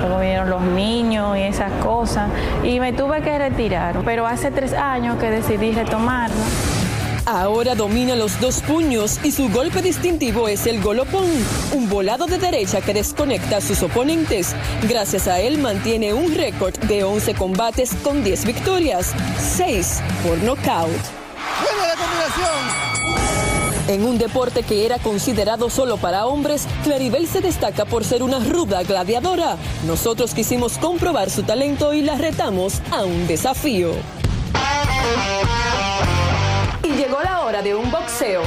luego 0.00 0.20
vinieron 0.20 0.50
los 0.50 0.62
niños 0.62 1.36
y 1.36 1.42
esas 1.42 1.72
cosas, 1.82 2.30
y 2.62 2.80
me 2.80 2.92
tuve 2.92 3.22
que 3.22 3.38
retirar, 3.38 4.00
pero 4.04 4.26
hace 4.26 4.50
tres 4.50 4.72
años 4.72 5.18
que 5.18 5.30
decidí 5.30 5.72
retomarlo. 5.72 6.36
Ahora 7.30 7.74
domina 7.74 8.16
los 8.16 8.40
dos 8.40 8.62
puños 8.62 9.20
y 9.22 9.32
su 9.32 9.50
golpe 9.50 9.82
distintivo 9.82 10.48
es 10.48 10.66
el 10.66 10.80
golopón, 10.80 11.28
un 11.74 11.86
volado 11.90 12.24
de 12.24 12.38
derecha 12.38 12.80
que 12.80 12.94
desconecta 12.94 13.58
a 13.58 13.60
sus 13.60 13.82
oponentes. 13.82 14.56
Gracias 14.88 15.28
a 15.28 15.38
él 15.38 15.58
mantiene 15.58 16.14
un 16.14 16.34
récord 16.34 16.74
de 16.84 17.04
11 17.04 17.34
combates 17.34 17.94
con 18.02 18.24
10 18.24 18.46
victorias, 18.46 19.12
6 19.38 20.00
por 20.26 20.38
nocaut. 20.38 20.88
¡Buena 20.88 21.86
la 21.86 21.96
combinación! 21.96 22.87
En 23.88 24.04
un 24.04 24.18
deporte 24.18 24.64
que 24.64 24.84
era 24.84 24.98
considerado 24.98 25.70
solo 25.70 25.96
para 25.96 26.26
hombres, 26.26 26.68
Claribel 26.84 27.26
se 27.26 27.40
destaca 27.40 27.86
por 27.86 28.04
ser 28.04 28.22
una 28.22 28.38
ruda 28.38 28.82
gladiadora. 28.82 29.56
Nosotros 29.86 30.34
quisimos 30.34 30.76
comprobar 30.76 31.30
su 31.30 31.42
talento 31.42 31.94
y 31.94 32.02
la 32.02 32.14
retamos 32.16 32.82
a 32.90 33.04
un 33.04 33.26
desafío. 33.26 33.92
Y 36.82 36.88
llegó 36.88 37.22
la 37.22 37.40
hora 37.40 37.62
de 37.62 37.74
un 37.74 37.90
boxeo 37.90 38.42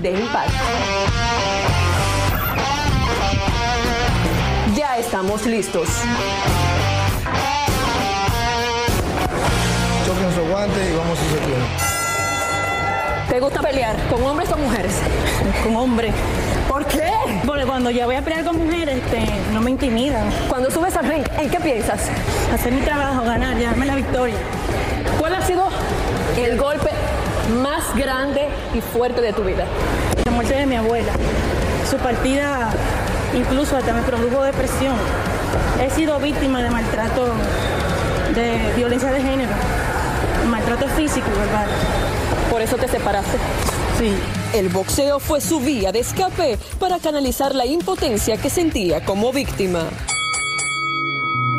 de 0.00 0.10
impacto. 0.12 0.52
Ya 4.74 4.96
estamos 4.96 5.44
listos. 5.44 5.88
Choquen 10.06 10.34
su 10.34 10.50
guante 10.50 10.90
y 10.90 10.96
vamos 10.96 11.18
a 11.18 11.22
hacer 11.22 11.91
¿Te 13.32 13.40
gusta 13.40 13.62
pelear 13.62 13.96
con 14.10 14.22
hombres 14.24 14.50
o 14.50 14.52
con 14.52 14.64
mujeres? 14.64 14.92
Con 15.64 15.74
hombres. 15.74 16.12
¿Por 16.68 16.84
qué? 16.84 17.10
Porque 17.46 17.64
cuando 17.64 17.88
yo 17.88 18.04
voy 18.04 18.16
a 18.16 18.20
pelear 18.20 18.44
con 18.44 18.58
mujeres, 18.58 18.98
este, 18.98 19.26
no 19.54 19.62
me 19.62 19.70
intimidan. 19.70 20.28
Cuando 20.50 20.70
subes 20.70 20.94
al 20.98 21.06
ring, 21.06 21.24
¿en 21.40 21.48
qué 21.48 21.58
piensas? 21.58 22.10
Hacer 22.52 22.74
mi 22.74 22.82
trabajo, 22.82 23.24
ganar, 23.24 23.56
llevarme 23.56 23.86
la 23.86 23.94
victoria. 23.94 24.36
¿Cuál 25.18 25.34
ha 25.34 25.40
sido 25.46 25.66
el 26.36 26.58
golpe 26.58 26.90
más 27.62 27.96
grande 27.96 28.48
y 28.74 28.82
fuerte 28.82 29.22
de 29.22 29.32
tu 29.32 29.42
vida? 29.44 29.64
La 30.26 30.32
muerte 30.32 30.52
de 30.52 30.66
mi 30.66 30.76
abuela. 30.76 31.14
Su 31.90 31.96
partida 31.96 32.68
incluso 33.34 33.78
hasta 33.78 33.94
me 33.94 34.02
produjo 34.02 34.42
depresión. 34.42 34.96
He 35.82 35.88
sido 35.88 36.18
víctima 36.20 36.62
de 36.62 36.68
maltrato, 36.68 37.28
de 38.34 38.74
violencia 38.76 39.10
de 39.10 39.22
género, 39.22 39.52
maltrato 40.50 40.86
físico 40.88 41.28
y 41.34 41.38
verbal. 41.38 41.68
Por 42.50 42.62
eso 42.62 42.76
te 42.76 42.88
separaste. 42.88 43.38
Sí. 43.98 44.12
El 44.54 44.68
boxeo 44.68 45.18
fue 45.18 45.40
su 45.40 45.60
vía 45.60 45.92
de 45.92 46.00
escape 46.00 46.58
para 46.78 46.98
canalizar 46.98 47.54
la 47.54 47.64
impotencia 47.64 48.36
que 48.36 48.50
sentía 48.50 49.02
como 49.02 49.32
víctima. 49.32 49.84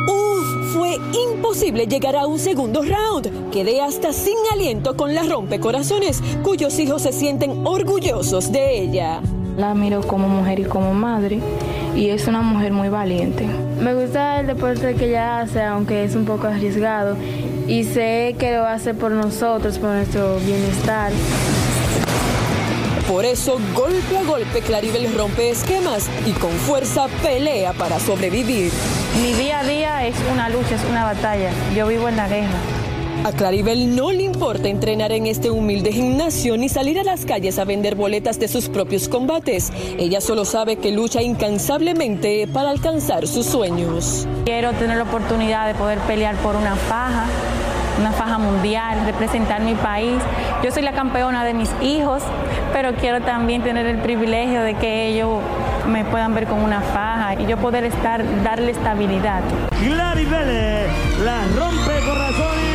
Uf, 0.06 0.72
fue 0.72 1.00
imposible 1.12 1.88
llegar 1.88 2.14
a 2.14 2.28
un 2.28 2.38
segundo 2.38 2.82
round. 2.82 3.50
Quedé 3.50 3.82
hasta 3.82 4.12
sin 4.12 4.36
aliento 4.52 4.96
con 4.96 5.12
la 5.12 5.24
rompecorazones, 5.24 6.22
cuyos 6.44 6.78
hijos 6.78 7.02
se 7.02 7.12
sienten 7.12 7.66
orgullosos 7.66 8.52
de 8.52 8.78
ella. 8.78 9.20
La 9.56 9.74
miro 9.74 10.00
como 10.02 10.28
mujer 10.28 10.60
y 10.60 10.64
como 10.64 10.94
madre 10.94 11.40
y 11.96 12.10
es 12.10 12.26
una 12.26 12.42
mujer 12.42 12.72
muy 12.72 12.88
valiente. 12.88 13.46
Me 13.80 13.94
gusta 13.94 14.40
el 14.40 14.46
deporte 14.46 14.94
que 14.94 15.08
ella 15.08 15.40
hace, 15.40 15.62
aunque 15.62 16.04
es 16.04 16.14
un 16.14 16.24
poco 16.24 16.46
arriesgado, 16.46 17.16
y 17.66 17.84
sé 17.84 18.36
que 18.38 18.52
lo 18.56 18.66
hace 18.66 18.94
por 18.94 19.10
nosotros, 19.10 19.78
por 19.78 19.90
nuestro 19.90 20.38
bienestar. 20.40 21.12
Por 23.08 23.24
eso, 23.24 23.58
golpe 23.74 24.16
a 24.16 24.22
golpe, 24.24 24.60
Claribel 24.60 25.14
rompe 25.14 25.50
esquemas 25.50 26.08
y 26.26 26.32
con 26.32 26.50
fuerza 26.50 27.06
pelea 27.22 27.72
para 27.74 28.00
sobrevivir. 28.00 28.72
Mi 29.20 29.34
día 29.34 29.60
a 29.60 29.64
día 29.64 30.06
es 30.06 30.16
una 30.32 30.48
lucha, 30.48 30.74
es 30.74 30.84
una 30.88 31.04
batalla. 31.04 31.50
Yo 31.74 31.86
vivo 31.86 32.08
en 32.08 32.16
la 32.16 32.28
guerra. 32.28 32.83
A 33.22 33.32
Claribel 33.32 33.94
no 33.94 34.12
le 34.12 34.24
importa 34.24 34.68
entrenar 34.68 35.12
en 35.12 35.26
este 35.26 35.50
humilde 35.50 35.92
gimnasio 35.92 36.56
ni 36.56 36.68
salir 36.68 36.98
a 36.98 37.04
las 37.04 37.24
calles 37.24 37.58
a 37.58 37.64
vender 37.64 37.94
boletas 37.94 38.38
de 38.38 38.48
sus 38.48 38.68
propios 38.68 39.08
combates. 39.08 39.72
Ella 39.98 40.20
solo 40.20 40.44
sabe 40.44 40.76
que 40.76 40.90
lucha 40.90 41.22
incansablemente 41.22 42.46
para 42.52 42.70
alcanzar 42.70 43.26
sus 43.26 43.46
sueños. 43.46 44.26
Quiero 44.44 44.72
tener 44.72 44.98
la 44.98 45.04
oportunidad 45.04 45.66
de 45.66 45.74
poder 45.74 45.98
pelear 46.00 46.36
por 46.36 46.56
una 46.56 46.76
faja, 46.76 47.24
una 47.98 48.12
faja 48.12 48.36
mundial, 48.36 49.06
representar 49.06 49.62
mi 49.62 49.74
país. 49.74 50.20
Yo 50.62 50.70
soy 50.70 50.82
la 50.82 50.92
campeona 50.92 51.44
de 51.44 51.54
mis 51.54 51.70
hijos, 51.80 52.22
pero 52.72 52.94
quiero 52.94 53.22
también 53.22 53.62
tener 53.62 53.86
el 53.86 53.98
privilegio 53.98 54.62
de 54.62 54.74
que 54.74 55.08
ellos 55.08 55.40
me 55.88 56.04
puedan 56.04 56.34
ver 56.34 56.46
con 56.46 56.60
una 56.60 56.80
faja 56.80 57.40
y 57.40 57.46
yo 57.46 57.56
poder 57.56 57.84
estar, 57.84 58.22
darle 58.42 58.72
estabilidad. 58.72 59.42
Claribel, 59.70 60.88
la 61.24 61.44
rompe 61.56 62.00
corazones. 62.06 62.73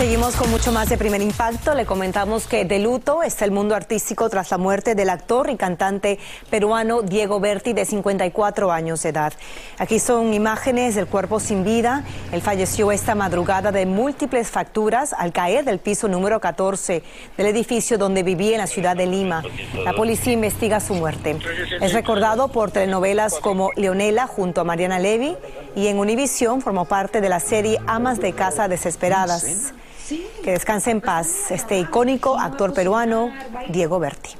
Seguimos 0.00 0.34
con 0.34 0.50
mucho 0.50 0.72
más 0.72 0.88
de 0.88 0.96
primer 0.96 1.20
impacto. 1.20 1.74
Le 1.74 1.84
comentamos 1.84 2.46
que 2.46 2.64
de 2.64 2.78
luto 2.78 3.22
está 3.22 3.44
el 3.44 3.50
mundo 3.50 3.74
artístico 3.74 4.30
tras 4.30 4.50
la 4.50 4.56
muerte 4.56 4.94
del 4.94 5.10
actor 5.10 5.50
y 5.50 5.56
cantante 5.56 6.18
peruano 6.48 7.02
Diego 7.02 7.38
Berti, 7.38 7.74
de 7.74 7.84
54 7.84 8.72
años 8.72 9.02
de 9.02 9.10
edad. 9.10 9.34
Aquí 9.76 9.98
son 9.98 10.32
imágenes 10.32 10.94
del 10.94 11.06
cuerpo 11.06 11.38
sin 11.38 11.64
vida. 11.64 12.04
Él 12.32 12.40
falleció 12.40 12.92
esta 12.92 13.14
madrugada 13.14 13.72
de 13.72 13.84
múltiples 13.84 14.48
fracturas 14.48 15.12
al 15.12 15.32
caer 15.32 15.66
del 15.66 15.80
piso 15.80 16.08
número 16.08 16.40
14 16.40 17.02
del 17.36 17.46
edificio 17.46 17.98
donde 17.98 18.22
vivía 18.22 18.52
en 18.52 18.58
la 18.60 18.66
ciudad 18.66 18.96
de 18.96 19.04
Lima. 19.04 19.42
La 19.84 19.92
policía 19.92 20.32
investiga 20.32 20.80
su 20.80 20.94
muerte. 20.94 21.36
Es 21.78 21.92
recordado 21.92 22.48
por 22.48 22.70
telenovelas 22.70 23.34
como 23.38 23.70
Leonela 23.76 24.26
junto 24.26 24.62
a 24.62 24.64
Mariana 24.64 24.98
Levy 24.98 25.36
y 25.76 25.88
en 25.88 25.98
Univisión 25.98 26.62
formó 26.62 26.86
parte 26.86 27.20
de 27.20 27.28
la 27.28 27.38
serie 27.38 27.78
Amas 27.86 28.18
de 28.18 28.32
Casa 28.32 28.66
Desesperadas. 28.66 29.74
Que 30.42 30.52
descanse 30.52 30.90
en 30.90 31.00
paz 31.00 31.50
este 31.50 31.78
icónico 31.78 32.38
actor 32.38 32.74
peruano, 32.74 33.32
Diego 33.68 33.98
Berti. 33.98 34.30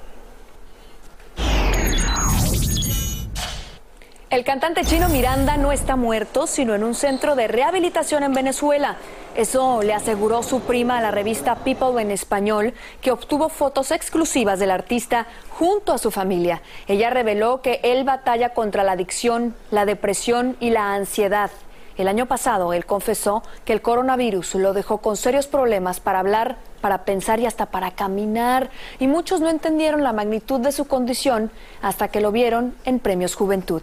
El 4.31 4.45
cantante 4.45 4.85
chino 4.85 5.09
Miranda 5.09 5.57
no 5.57 5.73
está 5.73 5.97
muerto, 5.97 6.47
sino 6.47 6.77
en 6.77 6.85
un 6.85 6.95
centro 6.95 7.35
de 7.35 7.49
rehabilitación 7.49 8.23
en 8.23 8.33
Venezuela. 8.33 8.97
Eso 9.35 9.83
le 9.83 9.93
aseguró 9.93 10.45
su 10.45 10.61
prima 10.61 10.99
a 10.99 11.00
la 11.00 11.11
revista 11.11 11.57
People 11.57 12.00
en 12.00 12.12
español, 12.12 12.73
que 13.00 13.11
obtuvo 13.11 13.49
fotos 13.49 13.91
exclusivas 13.91 14.61
del 14.61 14.71
artista 14.71 15.27
junto 15.49 15.93
a 15.93 15.99
su 15.99 16.12
familia. 16.12 16.62
Ella 16.87 17.11
reveló 17.11 17.61
que 17.61 17.81
él 17.83 18.05
batalla 18.05 18.50
contra 18.50 18.85
la 18.85 18.93
adicción, 18.93 19.57
la 19.73 19.85
depresión 19.85 20.57
y 20.61 20.71
la 20.71 20.95
ansiedad. 20.95 21.50
El 22.00 22.09
año 22.09 22.25
pasado 22.25 22.73
él 22.73 22.87
confesó 22.87 23.42
que 23.66 23.75
el 23.75 23.83
coronavirus 23.83 24.54
lo 24.54 24.73
dejó 24.73 24.99
con 25.02 25.19
serios 25.19 25.47
problemas 25.47 26.00
para 26.00 26.21
hablar, 26.21 26.57
para 26.80 27.04
pensar 27.04 27.40
y 27.40 27.47
hasta 27.47 27.66
para 27.66 27.90
caminar. 27.90 28.71
Y 28.99 29.07
muchos 29.07 29.42
no 29.42 29.50
entendieron 29.50 30.02
la 30.02 30.14
magnitud 30.14 30.61
de 30.61 30.73
su 30.73 30.87
condición 30.87 31.50
hasta 31.83 32.09
que 32.09 32.23
lo 32.23 32.33
vieron 32.33 32.75
en 32.87 33.00
Premios 33.00 33.35
Juventud. 33.35 33.83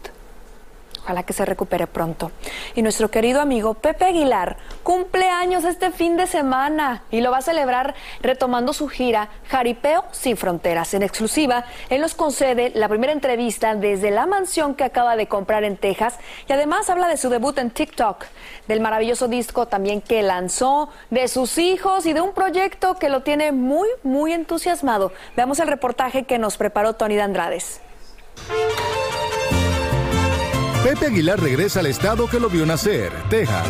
Ojalá 1.07 1.23
que 1.23 1.31
se 1.31 1.45
recupere 1.45 1.87
pronto. 1.87 2.33
Y 2.75 2.81
nuestro 2.81 3.09
querido 3.09 3.39
amigo 3.39 3.75
Pepe 3.75 4.03
Aguilar 4.03 4.57
cumple 4.83 5.29
años 5.29 5.63
este 5.63 5.91
fin 5.91 6.17
de 6.17 6.27
semana 6.27 7.03
y 7.11 7.21
lo 7.21 7.31
va 7.31 7.37
a 7.37 7.41
celebrar 7.41 7.95
retomando 8.19 8.73
su 8.73 8.89
gira 8.89 9.29
Jaripeo 9.47 10.03
sin 10.11 10.35
Fronteras. 10.35 10.93
En 10.93 11.03
exclusiva, 11.03 11.63
él 11.89 12.01
nos 12.01 12.13
concede 12.13 12.73
la 12.75 12.89
primera 12.89 13.13
entrevista 13.13 13.73
desde 13.73 14.11
la 14.11 14.25
mansión 14.25 14.75
que 14.75 14.83
acaba 14.83 15.15
de 15.15 15.27
comprar 15.27 15.63
en 15.63 15.77
Texas 15.77 16.19
y 16.45 16.51
además 16.51 16.89
habla 16.89 17.07
de 17.07 17.15
su 17.15 17.29
debut 17.29 17.57
en 17.57 17.71
TikTok, 17.71 18.25
del 18.67 18.81
maravilloso 18.81 19.29
disco 19.29 19.65
también 19.65 20.01
que 20.01 20.21
lanzó, 20.23 20.89
de 21.09 21.29
sus 21.29 21.57
hijos 21.57 22.05
y 22.05 22.11
de 22.11 22.19
un 22.19 22.33
proyecto 22.33 22.95
que 22.95 23.07
lo 23.07 23.23
tiene 23.23 23.53
muy, 23.53 23.87
muy 24.03 24.33
entusiasmado. 24.33 25.13
Veamos 25.37 25.61
el 25.61 25.69
reportaje 25.69 26.25
que 26.25 26.37
nos 26.37 26.57
preparó 26.57 26.95
Tony 26.95 27.15
de 27.15 27.21
Andrades. 27.21 27.79
Pepe 30.87 31.07
Aguilar 31.07 31.37
regresa 31.41 31.81
al 31.81 31.87
estado 31.87 32.29
que 32.29 32.39
lo 32.39 32.47
vio 32.47 32.65
nacer, 32.65 33.11
Texas. 33.29 33.67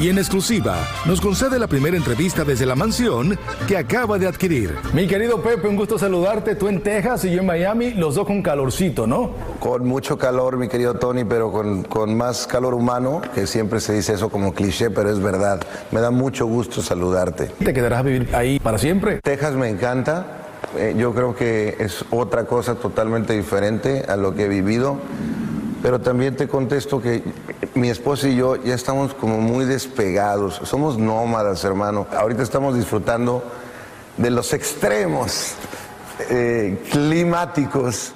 Y 0.00 0.08
en 0.08 0.18
exclusiva, 0.18 0.78
nos 1.04 1.20
concede 1.20 1.60
la 1.60 1.68
primera 1.68 1.96
entrevista 1.96 2.42
desde 2.42 2.66
la 2.66 2.74
mansión 2.74 3.38
que 3.68 3.76
acaba 3.76 4.18
de 4.18 4.26
adquirir. 4.26 4.74
Mi 4.92 5.06
querido 5.06 5.40
Pepe, 5.40 5.68
un 5.68 5.76
gusto 5.76 5.96
saludarte. 5.96 6.56
Tú 6.56 6.66
en 6.66 6.80
Texas 6.80 7.26
y 7.26 7.30
yo 7.30 7.38
en 7.38 7.46
Miami, 7.46 7.92
los 7.92 8.16
dos 8.16 8.26
con 8.26 8.42
calorcito, 8.42 9.06
¿no? 9.06 9.30
Con 9.60 9.86
mucho 9.86 10.18
calor, 10.18 10.56
mi 10.56 10.66
querido 10.66 10.94
Tony, 10.94 11.22
pero 11.22 11.52
con, 11.52 11.84
con 11.84 12.16
más 12.16 12.48
calor 12.48 12.74
humano, 12.74 13.22
que 13.32 13.46
siempre 13.46 13.78
se 13.78 13.92
dice 13.92 14.14
eso 14.14 14.28
como 14.28 14.54
cliché, 14.54 14.90
pero 14.90 15.08
es 15.08 15.20
verdad. 15.20 15.60
Me 15.92 16.00
da 16.00 16.10
mucho 16.10 16.46
gusto 16.46 16.82
saludarte. 16.82 17.52
¿Te 17.64 17.72
quedarás 17.72 18.00
a 18.00 18.02
vivir 18.02 18.34
ahí 18.34 18.58
para 18.58 18.78
siempre? 18.78 19.20
Texas 19.22 19.54
me 19.54 19.68
encanta. 19.68 20.42
Eh, 20.76 20.96
yo 20.98 21.14
creo 21.14 21.36
que 21.36 21.76
es 21.78 22.04
otra 22.10 22.44
cosa 22.44 22.74
totalmente 22.74 23.34
diferente 23.34 24.04
a 24.08 24.16
lo 24.16 24.34
que 24.34 24.46
he 24.46 24.48
vivido. 24.48 24.98
Pero 25.86 26.00
también 26.00 26.34
te 26.34 26.48
contesto 26.48 27.00
que 27.00 27.22
mi 27.74 27.90
esposa 27.90 28.26
y 28.26 28.34
yo 28.34 28.56
ya 28.56 28.74
estamos 28.74 29.14
como 29.14 29.38
muy 29.38 29.64
despegados. 29.64 30.60
Somos 30.64 30.98
nómadas, 30.98 31.62
hermano. 31.62 32.08
Ahorita 32.10 32.42
estamos 32.42 32.74
disfrutando 32.74 33.44
de 34.16 34.30
los 34.30 34.52
extremos 34.52 35.54
eh, 36.28 36.82
climáticos 36.90 38.14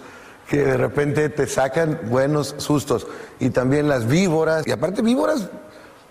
que 0.48 0.64
de 0.64 0.76
repente 0.78 1.28
te 1.28 1.46
sacan 1.46 2.00
buenos 2.06 2.56
sustos. 2.58 3.06
Y 3.38 3.50
también 3.50 3.86
las 3.86 4.08
víboras. 4.08 4.66
Y 4.66 4.72
aparte 4.72 5.00
víboras 5.00 5.48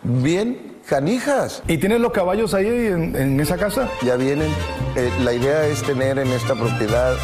bien 0.01 0.77
canijas. 0.87 1.61
¿Y 1.67 1.77
tienes 1.77 1.99
los 1.99 2.13
caballos 2.13 2.53
ahí 2.53 2.67
en, 2.67 3.17
en 3.17 3.37
esa 3.37 3.57
casa? 3.57 3.89
Ya 4.01 4.15
vienen. 4.15 4.49
Eh, 4.95 5.11
la 5.25 5.33
idea 5.33 5.65
es 5.65 5.83
tener 5.83 6.19
en 6.19 6.29
esta 6.29 6.55
propiedad 6.55 7.17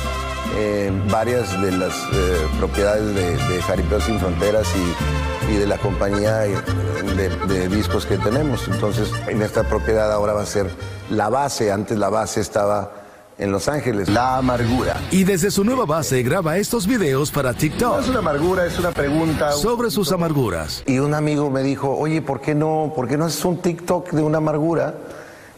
eh, 0.56 0.92
varias 1.12 1.62
de 1.62 1.72
las 1.72 1.94
eh, 2.14 2.48
propiedades 2.58 3.14
de, 3.14 3.36
de, 3.36 3.62
Jaripeo 3.62 4.00
Sin 4.00 4.20
Fronteras 4.20 4.68
y, 4.76 5.54
y 5.54 5.58
de 5.58 5.68
la 5.68 5.78
compañía 5.78 6.40
de, 6.40 7.30
de, 7.48 7.68
discos 7.68 8.06
que 8.06 8.18
tenemos. 8.18 8.68
Entonces, 8.68 9.12
en 9.28 9.42
esta 9.42 9.64
propiedad 9.64 10.12
ahora 10.12 10.34
va 10.34 10.42
a 10.42 10.46
ser 10.46 10.70
la 11.10 11.30
base. 11.30 11.72
Antes 11.72 11.98
la 11.98 12.10
base 12.10 12.42
estaba 12.42 12.92
en 13.38 13.52
Los 13.52 13.68
Ángeles. 13.68 14.10
La 14.10 14.38
amargura. 14.38 15.02
Y 15.12 15.24
desde 15.24 15.52
su 15.52 15.64
nueva 15.64 15.86
base 15.86 16.24
graba 16.24 16.58
estos 16.58 16.88
videos 16.88 17.32
para 17.32 17.54
TikTok. 17.54 17.96
No 17.96 18.00
es 18.00 18.10
una 18.10 18.20
amargura, 18.20 18.66
es 18.66 18.80
una 18.80 18.92
pregunta. 18.92 19.52
Sobre 19.52 19.92
sus 19.92 20.12
amarguras. 20.12 20.84
Y 20.86 21.00
un 21.00 21.14
amigo 21.14 21.50
me 21.50 21.64
dijo, 21.64 21.96
oye, 21.96 22.22
¿por 22.22 22.40
qué 22.42 22.56
no, 22.56 22.94
por 22.96 23.08
qué 23.08 23.18
no 23.18 23.26
haces 23.26 23.44
un 23.46 23.62
TikTok 23.62 24.12
de 24.12 24.22
una 24.22 24.38
amargura? 24.38 24.96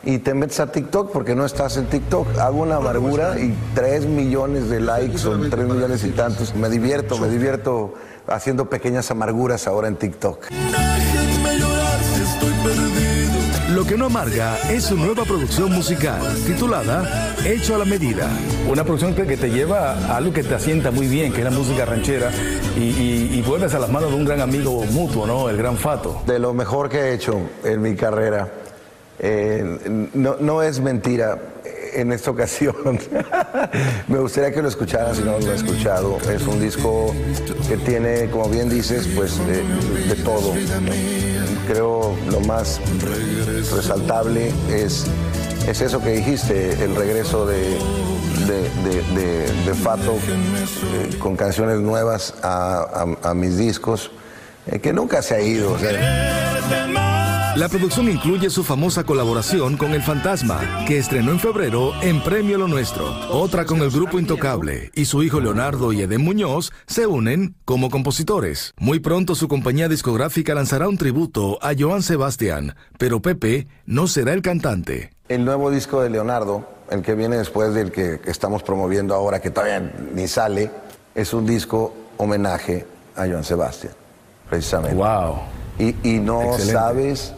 Y 0.03 0.19
te 0.19 0.33
metes 0.33 0.59
a 0.59 0.71
TikTok 0.71 1.11
porque 1.11 1.35
no 1.35 1.45
estás 1.45 1.77
en 1.77 1.87
TikTok. 1.87 2.37
Hago 2.37 2.61
una 2.61 2.77
amargura 2.77 3.39
y 3.39 3.53
tres 3.75 4.05
millones 4.05 4.69
de 4.69 4.79
likes 4.79 5.25
o 5.27 5.37
tres 5.49 5.65
millones 5.65 6.03
y 6.03 6.11
tantos. 6.11 6.55
Me 6.55 6.69
divierto, 6.69 7.17
me 7.17 7.27
divierto 7.27 7.93
haciendo 8.27 8.69
pequeñas 8.69 9.09
amarguras 9.11 9.67
ahora 9.67 9.87
en 9.87 9.95
TikTok. 9.95 10.47
Lo 13.69 13.85
que 13.85 13.97
no 13.97 14.05
amarga 14.05 14.57
es 14.71 14.85
su 14.85 14.95
nueva 14.95 15.23
producción 15.23 15.71
musical, 15.71 16.19
titulada 16.45 17.35
Hecho 17.45 17.75
a 17.75 17.77
la 17.77 17.85
Medida. 17.85 18.27
Una 18.67 18.83
producción 18.83 19.13
que, 19.13 19.27
que 19.27 19.37
te 19.37 19.49
lleva 19.49 19.91
a 19.91 20.17
algo 20.17 20.33
que 20.33 20.43
te 20.43 20.55
asienta 20.55 20.89
muy 20.89 21.07
bien, 21.07 21.31
que 21.31 21.39
es 21.39 21.43
la 21.43 21.51
música 21.51 21.85
ranchera, 21.85 22.31
y, 22.75 22.79
y, 22.79 23.29
y, 23.33 23.41
vuelves 23.43 23.73
a 23.75 23.79
las 23.79 23.89
manos 23.89 24.09
de 24.09 24.15
un 24.15 24.25
gran 24.25 24.41
amigo 24.41 24.83
mutuo, 24.85 25.27
¿no? 25.27 25.49
El 25.49 25.57
gran 25.57 25.77
Fato. 25.77 26.21
De 26.25 26.39
lo 26.39 26.53
mejor 26.53 26.89
que 26.89 26.97
he 26.97 27.13
hecho 27.13 27.39
en 27.63 27.81
mi 27.81 27.95
carrera. 27.95 28.51
Eh, 29.19 30.09
no, 30.13 30.35
no, 30.39 30.61
es 30.61 30.79
mentira 30.79 31.39
en 31.93 32.11
esta 32.11 32.31
ocasión. 32.31 32.75
Me 34.07 34.19
gustaría 34.19 34.51
que 34.51 34.61
lo 34.61 34.67
escucharan 34.67 35.15
si 35.15 35.23
no 35.23 35.39
lo 35.39 35.51
he 35.51 35.55
escuchado. 35.55 36.17
Es 36.29 36.45
un 36.45 36.59
disco 36.59 37.13
que 37.67 37.77
tiene, 37.77 38.29
como 38.29 38.49
bien 38.49 38.69
dices, 38.69 39.07
pues 39.15 39.37
de, 39.47 40.15
todo. 40.23 40.53
Creo 41.67 42.15
lo 42.31 42.39
más 42.41 42.79
resaltable 43.71 44.51
es, 44.69 45.05
es 45.67 45.81
eso 45.81 46.01
que 46.01 46.11
dijiste, 46.11 46.83
el 46.83 46.95
regreso 46.95 47.45
de, 47.45 47.77
de, 48.45 49.63
de, 49.65 49.73
Fato 49.73 50.13
eh, 50.13 51.17
con 51.19 51.35
canciones 51.35 51.79
nuevas 51.79 52.33
a, 52.41 53.33
mis 53.35 53.57
discos, 53.57 54.11
eh, 54.65 54.79
que 54.79 54.93
nunca 54.93 55.21
se 55.21 55.35
ha 55.35 55.41
ido. 55.41 55.77
La 57.57 57.69
producción 57.69 58.07
incluye 58.07 58.51
su 58.51 58.63
famosa 58.63 59.03
colaboración 59.03 59.77
con 59.77 59.95
El 59.95 60.03
Fantasma, 60.03 60.85
que 60.85 60.99
estrenó 60.99 61.31
en 61.31 61.39
febrero 61.39 61.91
en 62.03 62.21
Premio 62.21 62.59
Lo 62.59 62.67
Nuestro. 62.67 63.03
Otra 63.31 63.65
con 63.65 63.79
el 63.81 63.89
grupo 63.89 64.19
Intocable 64.19 64.91
y 64.93 65.05
su 65.05 65.23
hijo 65.23 65.39
Leonardo 65.39 65.91
y 65.91 66.03
Eden 66.03 66.23
Muñoz 66.23 66.71
se 66.85 67.07
unen 67.07 67.55
como 67.65 67.89
compositores. 67.89 68.75
Muy 68.77 68.99
pronto 68.99 69.33
su 69.33 69.47
compañía 69.47 69.89
discográfica 69.89 70.53
lanzará 70.53 70.87
un 70.87 70.99
tributo 70.99 71.57
a 71.63 71.71
Joan 71.77 72.03
Sebastián, 72.03 72.75
pero 72.99 73.23
Pepe 73.23 73.67
no 73.87 74.05
será 74.05 74.33
el 74.33 74.43
cantante. 74.43 75.09
El 75.27 75.43
nuevo 75.43 75.71
disco 75.71 76.03
de 76.03 76.11
Leonardo, 76.11 76.63
el 76.91 77.01
que 77.01 77.15
viene 77.15 77.37
después 77.37 77.73
del 77.73 77.91
que 77.91 78.21
estamos 78.25 78.61
promoviendo 78.61 79.15
ahora, 79.15 79.41
que 79.41 79.49
todavía 79.49 79.79
ni 80.13 80.27
sale, 80.27 80.69
es 81.15 81.33
un 81.33 81.47
disco 81.47 81.91
homenaje 82.17 82.85
a 83.15 83.25
Joan 83.25 83.43
Sebastián, 83.43 83.93
precisamente. 84.47 84.95
¡Wow! 84.95 85.39
Y, 85.79 85.95
y 86.03 86.19
no 86.19 86.41
Excelente. 86.43 86.73
sabes 86.73 87.33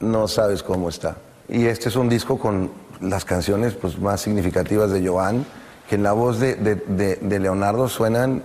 no 0.00 0.28
sabes 0.28 0.62
cómo 0.62 0.88
está. 0.88 1.16
Y 1.48 1.66
este 1.66 1.88
es 1.88 1.96
un 1.96 2.08
disco 2.08 2.38
con 2.38 2.70
las 3.00 3.24
canciones 3.24 3.74
pues, 3.74 3.98
más 3.98 4.20
significativas 4.20 4.90
de 4.90 5.06
Joan, 5.06 5.44
que 5.88 5.94
en 5.96 6.02
la 6.02 6.12
voz 6.12 6.40
de, 6.40 6.54
de, 6.56 7.38
Leonardo 7.38 7.88
suenan 7.88 8.42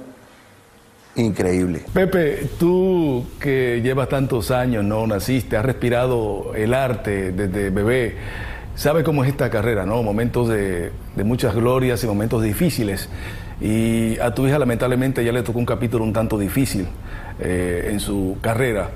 increíble. 1.16 1.84
Pepe, 1.94 2.50
tú 2.60 3.26
que 3.40 3.82
llevas 3.84 4.10
tantos 4.10 4.52
años, 4.52 4.84
no 4.84 5.08
naciste, 5.08 5.58
has 5.58 5.66
respirado 5.66 6.54
el 6.56 6.74
arte 6.74 7.32
desde 7.32 7.70
bebé, 7.70 8.16
sabes 8.76 9.04
cómo 9.04 9.24
es 9.24 9.32
esta 9.32 9.50
carrera, 9.50 9.86
¿no? 9.86 10.04
Momentos 10.04 10.50
de, 10.50 10.92
de 11.16 11.24
muchas 11.24 11.56
glorias 11.56 12.04
y 12.04 12.08
momentos 12.08 12.44
difíciles. 12.44 13.10
Y 13.60 14.18
a 14.20 14.34
tu 14.34 14.48
hija 14.48 14.58
lamentablemente 14.58 15.24
ya 15.24 15.32
le 15.32 15.44
tocó 15.44 15.60
un 15.60 15.66
capítulo 15.66 16.04
un 16.04 16.14
tanto 16.14 16.38
difícil 16.38 16.88
eh, 17.40 17.90
en 17.92 18.00
su 18.00 18.38
carrera. 18.42 18.90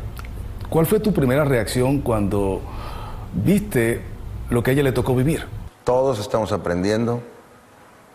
¿Cuál 0.70 0.86
fue 0.86 1.00
tu 1.00 1.14
primera 1.14 1.46
reacción 1.46 2.02
cuando 2.02 2.62
viste 3.34 4.02
lo 4.50 4.64
que 4.64 4.72
a 4.72 4.74
ella 4.74 4.84
le 4.84 4.92
tocó 4.92 5.16
vivir? 5.16 5.46
Todos 5.84 6.20
estamos 6.20 6.52
aprendiendo 6.52 7.22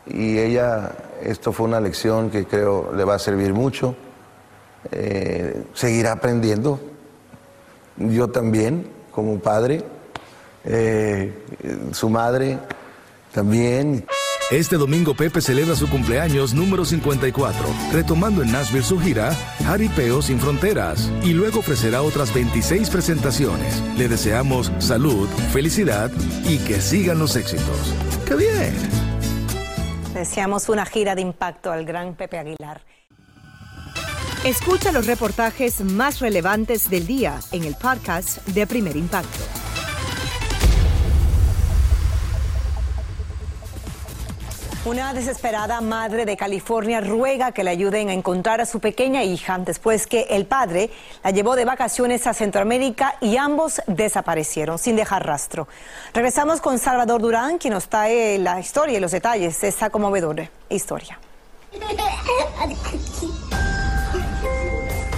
y 0.06 0.38
ella, 0.38 0.92
esto 1.22 1.52
fue 1.52 1.66
una 1.66 1.80
lección 1.80 2.30
que 2.30 2.46
creo 2.46 2.92
le 2.94 3.04
va 3.04 3.14
a 3.14 3.18
servir 3.18 3.54
mucho. 3.54 3.94
Eh, 4.90 5.62
seguirá 5.74 6.12
aprendiendo. 6.12 6.80
Yo 7.96 8.28
también, 8.28 8.90
como 9.12 9.38
padre, 9.38 9.84
eh, 10.64 11.32
su 11.92 12.08
madre 12.08 12.58
también. 13.32 14.06
Este 14.50 14.76
domingo 14.76 15.14
Pepe 15.14 15.40
celebra 15.40 15.76
su 15.76 15.88
cumpleaños 15.88 16.54
número 16.54 16.84
54, 16.84 17.64
retomando 17.92 18.42
en 18.42 18.50
Nashville 18.50 18.82
su 18.82 18.98
gira 18.98 19.32
Jaripeo 19.64 20.22
sin 20.22 20.40
Fronteras 20.40 21.08
y 21.22 21.34
luego 21.34 21.60
ofrecerá 21.60 22.02
otras 22.02 22.34
26 22.34 22.90
presentaciones. 22.90 23.80
Le 23.96 24.08
deseamos 24.08 24.72
salud, 24.80 25.28
felicidad 25.52 26.10
y 26.48 26.58
que 26.58 26.80
sigan 26.80 27.20
los 27.20 27.36
éxitos. 27.36 27.94
¡Qué 28.26 28.34
bien! 28.34 28.74
Deseamos 30.14 30.68
una 30.68 30.84
gira 30.84 31.14
de 31.14 31.22
impacto 31.22 31.70
al 31.70 31.84
gran 31.84 32.16
Pepe 32.16 32.38
Aguilar. 32.38 32.82
Escucha 34.44 34.90
los 34.90 35.06
reportajes 35.06 35.80
más 35.82 36.18
relevantes 36.18 36.90
del 36.90 37.06
día 37.06 37.38
en 37.52 37.62
el 37.62 37.76
podcast 37.76 38.44
de 38.48 38.66
Primer 38.66 38.96
Impacto. 38.96 39.59
Una 44.86 45.12
desesperada 45.12 45.82
madre 45.82 46.24
de 46.24 46.38
California 46.38 47.02
ruega 47.02 47.52
que 47.52 47.62
le 47.62 47.68
ayuden 47.68 48.08
a 48.08 48.14
encontrar 48.14 48.62
a 48.62 48.66
su 48.66 48.80
pequeña 48.80 49.22
hija 49.22 49.58
después 49.58 50.06
que 50.06 50.22
el 50.30 50.46
padre 50.46 50.88
la 51.22 51.32
llevó 51.32 51.54
de 51.54 51.66
vacaciones 51.66 52.26
a 52.26 52.32
Centroamérica 52.32 53.16
y 53.20 53.36
ambos 53.36 53.82
desaparecieron 53.86 54.78
sin 54.78 54.96
dejar 54.96 55.26
rastro. 55.26 55.68
Regresamos 56.14 56.62
con 56.62 56.78
Salvador 56.78 57.20
Durán, 57.20 57.58
quien 57.58 57.74
nos 57.74 57.88
trae 57.90 58.38
la 58.38 58.58
historia 58.58 58.96
y 58.96 59.00
los 59.00 59.10
detalles 59.10 59.60
de 59.60 59.68
esta 59.68 59.90
conmovedora 59.90 60.48
historia. 60.70 61.18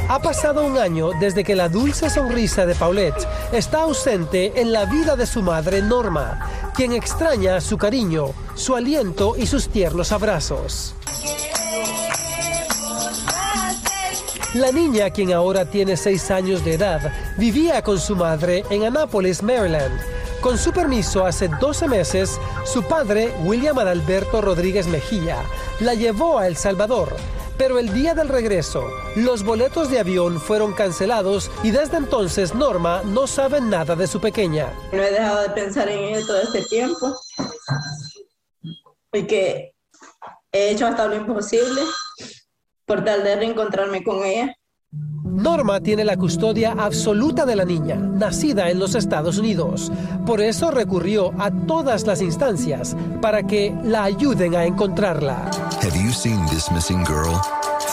Ha 0.08 0.18
pasado 0.20 0.66
un 0.66 0.76
año 0.76 1.12
desde 1.20 1.44
que 1.44 1.54
la 1.54 1.68
dulce 1.68 2.10
sonrisa 2.10 2.66
de 2.66 2.74
Paulette 2.74 3.26
está 3.52 3.82
ausente 3.82 4.60
en 4.60 4.72
la 4.72 4.86
vida 4.86 5.14
de 5.14 5.24
su 5.24 5.40
madre 5.40 5.80
Norma, 5.80 6.61
quien 6.74 6.92
extraña 6.92 7.60
su 7.60 7.76
cariño, 7.76 8.32
su 8.54 8.74
aliento 8.74 9.34
y 9.36 9.46
sus 9.46 9.68
tiernos 9.68 10.12
abrazos. 10.12 10.94
La 14.54 14.70
niña, 14.70 15.10
quien 15.10 15.32
ahora 15.32 15.64
tiene 15.64 15.96
seis 15.96 16.30
años 16.30 16.64
de 16.64 16.74
edad, 16.74 17.12
vivía 17.38 17.82
con 17.82 17.98
su 17.98 18.14
madre 18.14 18.64
en 18.68 18.84
Annapolis, 18.84 19.42
Maryland. 19.42 19.98
Con 20.42 20.58
su 20.58 20.72
permiso, 20.72 21.24
hace 21.24 21.48
12 21.48 21.88
meses, 21.88 22.38
su 22.64 22.82
padre, 22.82 23.32
William 23.44 23.78
Adalberto 23.78 24.40
Rodríguez 24.40 24.86
Mejía, 24.88 25.38
la 25.80 25.94
llevó 25.94 26.38
a 26.38 26.48
El 26.48 26.56
Salvador. 26.56 27.16
Pero 27.58 27.78
el 27.78 27.92
día 27.92 28.14
del 28.14 28.28
regreso, 28.28 28.90
los 29.14 29.44
boletos 29.44 29.90
de 29.90 29.98
avión 30.00 30.40
fueron 30.40 30.72
cancelados 30.72 31.50
y 31.62 31.70
desde 31.70 31.98
entonces 31.98 32.54
Norma 32.54 33.02
no 33.04 33.26
sabe 33.26 33.60
nada 33.60 33.94
de 33.94 34.06
su 34.06 34.20
pequeña. 34.20 34.72
No 34.92 35.02
he 35.02 35.10
dejado 35.10 35.42
de 35.42 35.50
pensar 35.50 35.88
en 35.88 35.98
ella 35.98 36.26
todo 36.26 36.40
este 36.40 36.62
tiempo 36.62 37.14
y 39.12 39.26
que 39.26 39.74
he 40.50 40.70
hecho 40.70 40.86
hasta 40.86 41.06
lo 41.06 41.16
imposible 41.16 41.82
por 42.86 43.04
tal 43.04 43.22
de 43.22 43.36
reencontrarme 43.36 44.02
con 44.02 44.24
ella. 44.24 44.54
Norma 45.42 45.80
tiene 45.80 46.04
la 46.04 46.16
custodia 46.16 46.72
absoluta 46.78 47.44
de 47.44 47.56
la 47.56 47.64
niña, 47.64 47.96
nacida 47.96 48.70
en 48.70 48.78
los 48.78 48.94
Estados 48.94 49.38
Unidos. 49.38 49.90
Por 50.24 50.40
eso 50.40 50.70
recurrió 50.70 51.32
a 51.36 51.50
todas 51.50 52.06
las 52.06 52.22
instancias 52.22 52.96
para 53.20 53.42
que 53.42 53.74
la 53.82 54.04
ayuden 54.04 54.54
a 54.54 54.64
encontrarla. 54.64 55.50
Have 55.82 55.98
you 56.00 56.12
seen 56.12 56.46
this 56.46 56.70
missing 56.70 57.04
girl? 57.04 57.40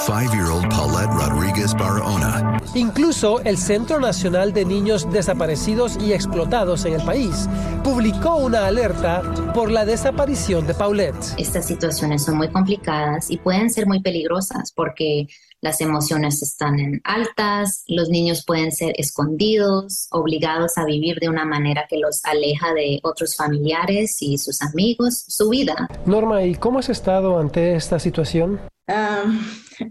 Five-year-old 0.06 0.70
Paulette 0.70 1.10
Rodriguez 1.10 1.74
Barahona. 1.74 2.62
Incluso 2.76 3.42
el 3.42 3.58
Centro 3.58 4.00
Nacional 4.00 4.54
de 4.54 4.66
Niños 4.66 5.12
Desaparecidos 5.12 5.98
y 6.00 6.14
Explotados 6.14 6.86
en 6.86 6.94
el 6.94 7.02
país 7.02 7.50
publicó 7.84 8.38
una 8.38 8.68
alerta 8.68 9.24
por 9.56 9.72
la 9.72 9.86
desaparición 9.86 10.68
de 10.68 10.76
Paulette. 10.76 11.34
Estas 11.38 11.66
situaciones 11.66 12.24
son 12.24 12.38
muy 12.38 12.50
complicadas 12.50 13.32
y 13.32 13.38
pueden 13.38 13.72
ser 13.72 13.88
muy 13.88 14.02
peligrosas 14.02 14.72
porque 14.72 15.28
las 15.62 15.82
emociones 15.82 16.42
están 16.42 16.80
en 16.80 17.02
altas, 17.04 17.84
los 17.88 18.10
niños 18.10 18.44
pueden 18.46 18.72
ser 18.72 18.94
escondidos, 18.98 20.08
obligados 20.12 20.78
a 20.78 20.86
vivir 20.86 21.20
de 21.20 21.30
una 21.30 21.46
manera 21.46 21.86
que 21.90 21.98
los 21.98 22.24
aleja 22.26 22.74
de 22.74 23.00
otros 23.04 23.36
familiares 23.36 24.18
y 24.22 24.38
sus 24.38 24.62
amigos, 24.62 25.26
su 25.28 25.50
vida. 25.50 25.88
Norma, 26.06 26.44
¿y 26.44 26.56
cómo 26.56 26.80
has 26.80 26.90
estado 26.90 27.40
ante 27.40 27.76
esta 27.76 28.00
situación? 28.00 28.60
Um, 28.88 29.40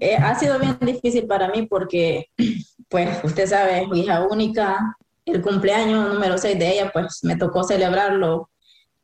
eh, 0.00 0.16
ha 0.16 0.38
sido 0.38 0.58
bien 0.58 0.76
difícil 0.80 1.26
para 1.26 1.48
mí 1.50 1.66
porque, 1.66 2.30
pues, 2.88 3.22
usted 3.22 3.46
sabe, 3.46 3.82
es 3.82 3.88
hija 3.96 4.26
única, 4.28 4.96
el 5.24 5.42
cumpleaños 5.42 6.12
número 6.12 6.38
6 6.38 6.58
de 6.58 6.72
ella, 6.72 6.90
pues 6.92 7.20
me 7.22 7.36
tocó 7.36 7.62
celebrarlo 7.62 8.50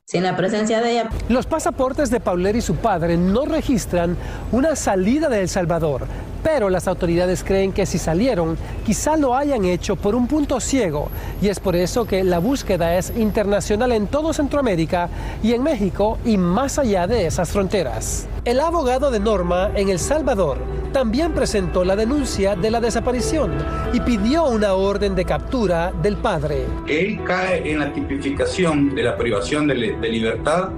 sin 0.05 0.23
la 0.23 0.37
presencia 0.37 0.81
de 0.81 0.93
ella. 0.93 1.11
Los 1.29 1.47
pasaportes 1.47 2.11
de 2.11 2.21
Paulette 2.21 2.57
y 2.57 2.61
su 2.61 2.77
padre 2.77 3.17
no 3.17 3.45
registran 3.45 4.17
una 4.53 4.77
salida 4.77 5.29
de 5.29 5.43
El 5.43 5.49
Salvador, 5.49 6.07
pero 6.45 6.71
las 6.71 6.87
autoridades 6.87 7.43
creen 7.43 7.73
que 7.73 7.87
si 7.87 7.99
salieron, 7.99 8.57
quizá 8.87 9.17
lo 9.17 9.35
hayan 9.35 9.65
hecho 9.65 9.97
por 9.97 10.15
un 10.15 10.29
punto 10.29 10.61
ciego, 10.61 11.09
y 11.43 11.49
es 11.49 11.59
por 11.59 11.75
eso 11.75 12.05
que 12.05 12.23
la 12.23 12.39
búsqueda 12.39 12.97
es 12.97 13.13
internacional 13.17 13.91
en 13.91 14.07
todo 14.07 14.33
Centroamérica 14.33 15.09
y 15.43 15.55
en 15.55 15.63
México 15.65 16.19
y 16.25 16.37
más 16.37 16.79
allá 16.79 17.07
de 17.07 17.27
esas 17.27 17.51
fronteras. 17.51 18.29
El 18.45 18.61
abogado 18.61 19.11
de 19.11 19.21
Norma 19.21 19.71
en 19.75 19.89
El 19.89 19.99
Salvador 19.99 20.59
también 20.93 21.33
presentó 21.33 21.83
la 21.83 21.97
denuncia 21.97 22.55
de 22.55 22.71
la 22.71 22.79
desaparición 22.79 23.53
y 23.93 24.01
pidió 24.01 24.45
una 24.45 24.75
orden 24.75 25.15
de 25.15 25.25
captura 25.25 25.93
del 26.03 26.19
padre. 26.19 26.67
Él 26.87 27.21
cae 27.25 27.69
en 27.73 27.81
la 27.81 27.93
tipificación 27.93 28.95
de 28.95 29.03
la 29.03 29.17
privación 29.17 29.67
de, 29.67 29.75
libertad 29.75 30.69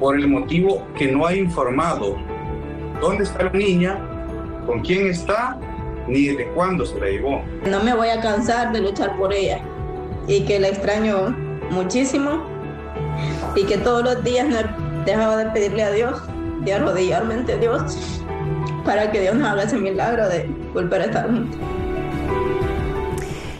por 0.00 0.16
el 0.16 0.26
motivo 0.28 0.82
que 0.96 1.12
no 1.12 1.26
ha 1.26 1.34
informado 1.34 2.16
dónde 3.00 3.24
está 3.24 3.44
la 3.44 3.52
niña, 3.52 4.17
con 4.68 4.80
quién 4.80 5.06
está, 5.06 5.58
ni 6.06 6.26
desde 6.26 6.46
cuándo 6.48 6.84
se 6.84 7.00
la 7.00 7.06
llevó. 7.06 7.42
No 7.64 7.82
me 7.82 7.94
voy 7.94 8.08
a 8.08 8.20
cansar 8.20 8.70
de 8.70 8.82
luchar 8.82 9.16
por 9.16 9.32
ella 9.32 9.60
y 10.26 10.44
que 10.44 10.60
la 10.60 10.68
extraño 10.68 11.34
muchísimo 11.70 12.44
y 13.56 13.64
que 13.64 13.78
todos 13.78 14.04
los 14.04 14.22
días 14.22 14.46
no 14.46 14.58
he 14.58 15.04
dejado 15.06 15.38
de 15.38 15.46
pedirle 15.46 15.82
a 15.82 15.90
Dios, 15.90 16.20
de 16.66 16.74
arrodillarme 16.74 17.34
ante 17.34 17.56
Dios 17.58 18.20
para 18.84 19.10
que 19.10 19.22
Dios 19.22 19.36
nos 19.36 19.48
haga 19.48 19.62
ese 19.62 19.78
milagro 19.78 20.28
de 20.28 20.46
volver 20.74 21.00
a 21.00 21.04
estar 21.06 21.26
juntos. 21.26 21.58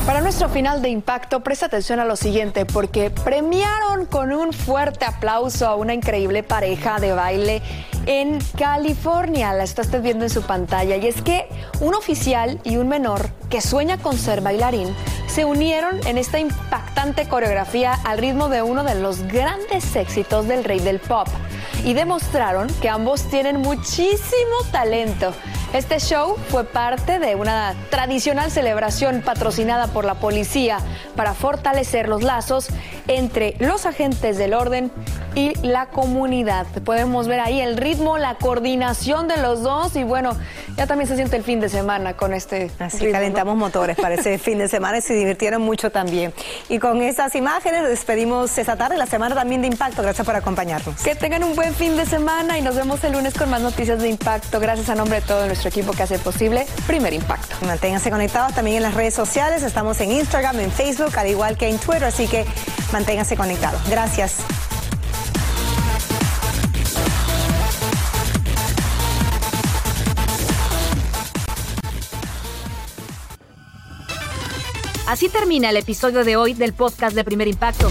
Para 0.08 0.22
nuestro 0.22 0.48
final 0.48 0.80
de 0.80 0.88
impacto, 0.88 1.40
presta 1.40 1.66
atención 1.66 2.00
a 2.00 2.06
lo 2.06 2.16
siguiente, 2.16 2.64
porque 2.64 3.10
premiaron 3.10 4.06
con 4.06 4.32
un 4.32 4.54
fuerte 4.54 5.04
aplauso 5.04 5.66
a 5.66 5.74
una 5.74 5.92
increíble 5.92 6.42
pareja 6.42 6.98
de 6.98 7.12
baile 7.12 7.60
en 8.06 8.38
California. 8.56 9.52
La 9.52 9.64
está 9.64 9.82
usted 9.82 10.00
viendo 10.00 10.24
en 10.24 10.30
su 10.30 10.40
pantalla. 10.40 10.96
Y 10.96 11.08
es 11.08 11.20
que 11.20 11.46
un 11.80 11.94
oficial 11.94 12.58
y 12.64 12.78
un 12.78 12.88
menor 12.88 13.28
que 13.50 13.60
sueña 13.60 13.98
con 13.98 14.16
ser 14.16 14.40
bailarín 14.40 14.96
se 15.26 15.44
unieron 15.44 16.00
en 16.06 16.16
esta 16.16 16.38
impactante 16.38 17.28
coreografía 17.28 17.92
al 18.04 18.16
ritmo 18.16 18.48
de 18.48 18.62
uno 18.62 18.84
de 18.84 18.94
los 18.94 19.20
grandes 19.24 19.94
éxitos 19.94 20.48
del 20.48 20.64
rey 20.64 20.80
del 20.80 21.00
pop 21.00 21.28
y 21.84 21.92
demostraron 21.92 22.68
que 22.80 22.88
ambos 22.88 23.24
tienen 23.24 23.60
muchísimo 23.60 24.56
talento. 24.72 25.34
Este 25.74 26.00
show 26.00 26.36
fue 26.48 26.64
parte 26.64 27.18
de 27.18 27.34
una 27.34 27.74
tradicional 27.90 28.50
celebración 28.50 29.20
patrocinada 29.20 29.86
por 29.88 30.06
la 30.06 30.14
policía 30.14 30.78
para 31.14 31.34
fortalecer 31.34 32.08
los 32.08 32.22
lazos 32.22 32.68
entre 33.06 33.54
los 33.58 33.84
agentes 33.84 34.38
del 34.38 34.54
orden 34.54 34.90
y 35.34 35.54
la 35.66 35.86
comunidad. 35.86 36.66
Podemos 36.84 37.28
ver 37.28 37.40
ahí 37.40 37.60
el 37.60 37.76
ritmo, 37.76 38.16
la 38.16 38.36
coordinación 38.36 39.28
de 39.28 39.36
los 39.36 39.62
dos 39.62 39.94
y 39.94 40.04
bueno, 40.04 40.36
ya 40.76 40.86
también 40.86 41.06
se 41.06 41.16
siente 41.16 41.36
el 41.36 41.44
fin 41.44 41.60
de 41.60 41.68
semana 41.68 42.16
con 42.16 42.32
este. 42.32 42.70
Así 42.78 43.12
calentamos 43.12 43.56
motores 43.56 43.96
para 43.96 44.14
ese 44.14 44.38
fin 44.38 44.58
de 44.58 44.68
semana 44.68 44.98
y 44.98 45.00
se 45.02 45.12
divirtieron 45.14 45.60
mucho 45.60 45.90
también. 45.90 46.32
Y 46.70 46.78
con 46.78 47.02
estas 47.02 47.34
imágenes 47.34 47.86
despedimos 47.86 48.56
esta 48.56 48.76
tarde, 48.76 48.96
la 48.96 49.06
semana 49.06 49.34
también 49.34 49.60
de 49.60 49.68
Impacto. 49.68 50.02
Gracias 50.02 50.26
por 50.26 50.34
acompañarnos. 50.34 51.02
Que 51.02 51.14
tengan 51.14 51.44
un 51.44 51.54
buen 51.54 51.74
fin 51.74 51.94
de 51.96 52.06
semana 52.06 52.58
y 52.58 52.62
nos 52.62 52.74
vemos 52.74 53.04
el 53.04 53.12
lunes 53.12 53.34
con 53.34 53.50
más 53.50 53.60
noticias 53.60 54.00
de 54.00 54.08
Impacto. 54.08 54.60
Gracias 54.60 54.88
a 54.88 54.94
nombre 54.94 55.20
de 55.20 55.26
todo 55.26 55.46
nuestro 55.58 55.80
equipo 55.80 55.92
que 55.92 56.04
hace 56.04 56.18
posible 56.20 56.66
Primer 56.86 57.12
Impacto. 57.12 57.56
Manténganse 57.66 58.10
conectados 58.10 58.54
también 58.54 58.76
en 58.76 58.82
las 58.84 58.94
redes 58.94 59.14
sociales. 59.14 59.64
Estamos 59.64 60.00
en 60.00 60.12
Instagram, 60.12 60.60
en 60.60 60.70
Facebook, 60.70 61.18
al 61.18 61.26
igual 61.26 61.58
que 61.58 61.68
en 61.68 61.78
Twitter, 61.78 62.04
así 62.04 62.28
que 62.28 62.44
manténganse 62.92 63.36
conectados. 63.36 63.80
Gracias. 63.90 64.36
Así 75.08 75.28
termina 75.28 75.70
el 75.70 75.76
episodio 75.78 76.22
de 76.22 76.36
hoy 76.36 76.54
del 76.54 76.72
podcast 76.72 77.16
de 77.16 77.24
Primer 77.24 77.48
Impacto. 77.48 77.90